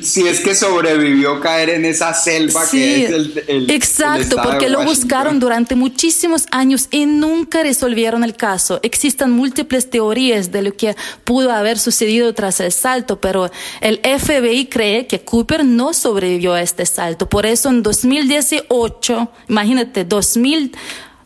Si 0.02 0.26
es 0.26 0.40
que 0.40 0.56
sobrevivió 0.56 1.42
caer 1.42 1.70
en 1.72 1.86
esa 1.86 2.14
selva 2.14 2.66
Sí, 2.66 2.80
que 2.80 3.06
es 3.06 3.12
el, 3.48 3.70
exacto, 3.70 4.38
porque 4.42 4.70
lo 4.70 4.84
buscaron 4.86 5.40
durante 5.40 5.76
muchísimos 5.76 6.46
años 6.52 6.88
y 6.92 7.06
nunca 7.06 7.62
resolvieron 7.64 8.24
el 8.24 8.36
caso. 8.36 8.80
Existen 8.84 9.32
múltiples 9.32 9.90
teorías 9.90 10.52
de 10.52 10.62
lo 10.62 10.74
que 10.74 10.96
pudo 11.26 11.52
haber 11.52 11.78
sucedido 11.78 12.34
tras 12.34 12.60
el 12.62 12.72
salto, 12.72 13.20
pero 13.20 13.52
el 13.82 14.00
FBI 14.00 14.68
cree 14.68 15.08
que 15.08 15.22
Cooper 15.22 15.66
no 15.66 15.94
sobrevivió 15.94 16.54
a 16.54 16.62
este 16.62 16.86
salto. 16.86 17.28
Por 17.28 17.46
eso 17.46 17.70
en 17.70 17.84
2018, 17.84 19.32
imagínate, 19.50 20.06
2000, 20.06 20.76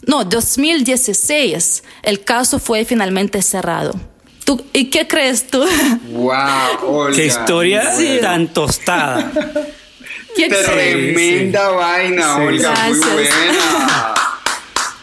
no, 0.07 0.23
2016, 0.23 1.83
el 2.01 2.23
caso 2.23 2.57
fue 2.57 2.83
finalmente 2.85 3.41
cerrado. 3.41 4.14
¿Tú, 4.45 4.63
¿Y 4.73 4.85
qué 4.91 5.07
crees 5.07 5.47
tú? 5.47 5.65
Wow, 6.11 6.33
Olga. 6.87 7.15
Qué 7.15 7.25
historia 7.25 7.91
Sí. 7.95 8.19
tan 8.21 8.47
tostada. 8.47 9.31
¿Qué? 10.35 10.47
Tremenda 10.49 11.69
vaina, 11.71 12.35
Sí. 12.35 12.41
Olga, 12.41 12.47
muy 12.47 12.57
Gracias. 12.59 12.99
buena. 13.13 14.13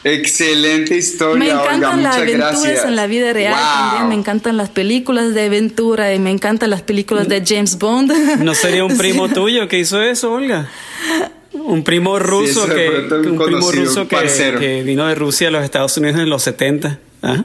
Excelente 0.04 0.96
historia, 0.96 1.38
Me 1.38 1.52
Olga, 1.52 1.64
encantan 1.76 2.02
las 2.02 2.16
aventuras 2.16 2.62
gracias. 2.62 2.84
en 2.86 2.96
la 2.96 3.06
vida 3.06 3.32
real 3.32 3.54
Wow. 3.54 3.62
también, 3.90 4.08
me 4.08 4.14
encantan 4.16 4.56
las 4.56 4.68
películas 4.68 5.32
de 5.32 5.46
aventura 5.46 6.12
y 6.12 6.18
me 6.18 6.30
encantan 6.30 6.70
las 6.70 6.82
películas 6.82 7.28
de 7.28 7.42
James 7.46 7.78
Bond. 7.78 8.10
¿No 8.40 8.54
sería 8.54 8.84
un 8.84 8.96
primo 8.98 9.28
tuyo 9.28 9.68
que 9.68 9.78
hizo 9.78 10.02
eso, 10.02 10.32
Olga? 10.32 10.68
Un 11.52 11.84
primo 11.84 12.18
ruso 12.18 12.66
que, 12.66 12.90
pronto 12.90 13.14
un 13.14 13.20
un 13.20 13.22
primo 13.38 13.60
conocido, 13.60 13.84
ruso 13.84 14.00
un 14.02 14.08
que, 14.08 14.16
parcero. 14.16 14.58
que 14.58 14.82
vino 14.82 15.06
de 15.06 15.14
Rusia 15.14 15.48
a 15.48 15.50
los 15.52 15.62
Estados 15.64 15.96
Unidos 15.96 16.18
en 16.18 16.28
los 16.30 16.42
70. 16.42 16.98
¿Ah? 17.22 17.44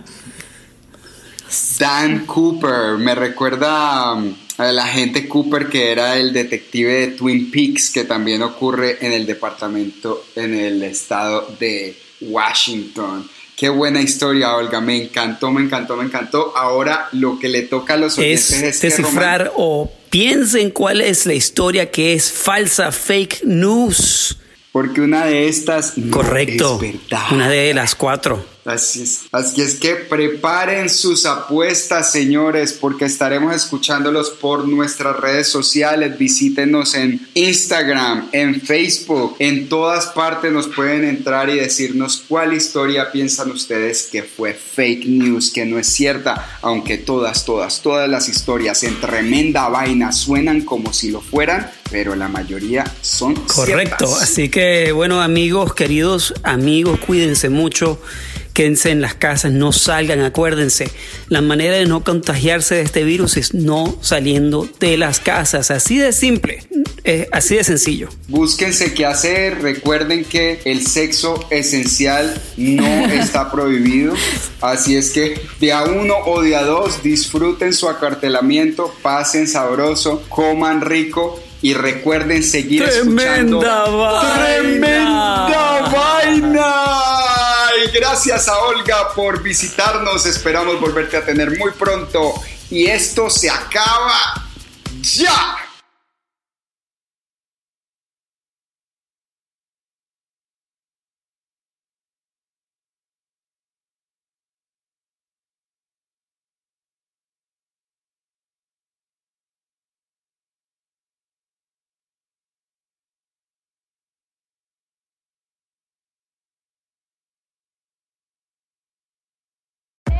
Dan 1.80 2.26
Cooper, 2.26 2.98
me 2.98 3.16
recuerda 3.16 4.14
um, 4.14 4.34
el 4.58 4.80
agente 4.80 5.28
Cooper, 5.28 5.68
que 5.68 5.92
era 5.92 6.18
el 6.18 6.34
detective 6.34 6.94
de 6.94 7.08
Twin 7.08 7.52
Peaks, 7.52 7.92
que 7.92 8.04
también 8.04 8.42
ocurre 8.42 8.98
en 9.06 9.14
el 9.14 9.26
departamento, 9.26 10.26
en 10.36 10.54
el 10.56 10.84
estado 10.84 11.48
de 11.60 11.96
Washington. 12.22 13.30
Qué 13.56 13.70
buena 13.70 14.02
historia, 14.02 14.56
Olga. 14.56 14.82
Me 14.82 15.04
encantó, 15.04 15.52
me 15.52 15.62
encantó, 15.62 15.96
me 15.96 16.04
encantó. 16.04 16.54
Ahora 16.56 17.10
lo 17.14 17.40
que 17.40 17.50
le 17.50 17.64
toca 17.64 17.96
a 17.96 17.98
los 17.98 18.18
oyentes 18.18 18.52
es, 18.52 18.62
es 18.64 18.80
que 18.80 18.88
descifrar 18.88 19.52
o 19.56 19.92
piensen 20.12 20.70
cuál 20.70 21.02
es 21.02 21.26
la 21.26 21.34
historia 21.34 21.90
que 21.90 22.14
es 22.14 22.32
falsa, 22.32 22.92
fake 22.92 23.44
news. 23.46 24.38
Porque 24.72 25.02
una 25.02 25.26
de 25.26 25.48
estas 25.48 25.98
no 25.98 26.16
Correcto. 26.16 26.80
es 26.82 26.94
verdad. 27.10 27.24
Una 27.32 27.50
de 27.50 27.74
las 27.74 27.96
cuatro. 27.96 28.46
Así 28.68 29.04
es. 29.04 29.22
Así 29.32 29.62
es 29.62 29.76
que 29.76 29.96
preparen 29.96 30.90
sus 30.90 31.26
apuestas, 31.26 32.12
señores, 32.12 32.74
porque 32.74 33.06
estaremos 33.06 33.56
escuchándolos 33.56 34.30
por 34.30 34.68
nuestras 34.68 35.18
redes 35.18 35.48
sociales. 35.48 36.18
Visítenos 36.18 36.94
en 36.94 37.26
Instagram, 37.34 38.28
en 38.34 38.60
Facebook, 38.60 39.38
en 39.40 39.70
todas 39.70 40.08
partes 40.08 40.52
nos 40.52 40.68
pueden 40.68 41.06
entrar 41.06 41.50
y 41.50 41.56
decirnos 41.56 42.26
cuál 42.28 42.54
historia 42.54 43.10
piensan 43.10 43.52
ustedes 43.52 44.10
que 44.12 44.24
fue 44.24 44.54
fake 44.54 45.06
news, 45.06 45.50
que 45.50 45.66
no 45.66 45.80
es 45.80 45.88
cierta, 45.88 46.60
aunque 46.62 46.98
todas, 46.98 47.46
todas, 47.46 47.82
todas 47.82 48.10
las 48.10 48.28
historias 48.28 48.84
en 48.84 49.00
tremenda 49.00 49.70
vaina 49.70 50.12
suenan 50.12 50.66
como 50.66 50.92
si 50.92 51.10
lo 51.10 51.22
fueran, 51.22 51.72
pero 51.90 52.16
la 52.16 52.28
mayoría 52.28 52.84
son 53.02 53.34
Correcto. 53.34 54.08
ciertas. 54.08 54.24
Así 54.24 54.50
que, 54.50 54.92
bueno, 54.92 55.22
amigos, 55.22 55.74
queridos 55.74 56.34
amigos, 56.44 57.00
cuídense 57.00 57.48
mucho. 57.48 58.02
Quédense 58.58 58.90
en 58.90 59.02
las 59.02 59.14
casas, 59.14 59.52
no 59.52 59.72
salgan, 59.72 60.22
acuérdense. 60.22 60.90
La 61.30 61.42
manera 61.42 61.76
de 61.76 61.86
no 61.86 62.04
contagiarse 62.04 62.74
de 62.74 62.82
este 62.82 63.04
virus 63.04 63.38
es 63.38 63.54
no 63.54 64.00
saliendo 64.02 64.68
de 64.80 64.98
las 64.98 65.20
casas. 65.20 65.70
Así 65.70 66.00
de 66.00 66.12
simple, 66.12 66.64
eh, 67.04 67.28
así 67.32 67.56
de 67.56 67.64
sencillo. 67.64 68.10
Búsquense 68.28 68.96
qué 68.96 69.06
hacer. 69.06 69.62
Recuerden 69.62 70.26
que 70.26 70.60
el 70.66 70.88
sexo 70.88 71.46
esencial 71.52 72.42
no 72.58 73.06
está 73.14 73.52
prohibido. 73.52 74.16
Así 74.60 74.98
es 74.98 75.12
que 75.12 75.40
de 75.60 75.72
a 75.72 75.84
uno 75.84 76.16
o 76.26 76.42
de 76.42 76.56
a 76.56 76.64
dos 76.64 77.04
disfruten 77.04 77.74
su 77.74 77.88
acartelamiento, 77.88 78.92
pasen 79.04 79.48
sabroso, 79.48 80.24
coman 80.30 80.82
rico 80.82 81.40
y 81.62 81.76
recuerden 81.76 82.44
seguir 82.44 82.82
escuchando. 82.82 83.60
vaina. 83.60 84.34
¡Tremenda 84.36 85.92
vaina! 85.94 87.17
Gracias 88.00 88.48
a 88.48 88.60
Olga 88.60 89.12
por 89.16 89.42
visitarnos. 89.42 90.28
Esperamos 90.28 90.80
volverte 90.80 91.18
a 91.18 91.26
tener 91.26 91.58
muy 91.58 91.72
pronto. 91.72 92.32
Y 92.70 92.86
esto 92.86 93.28
se 93.28 93.50
acaba 93.50 94.46
ya. 95.02 95.67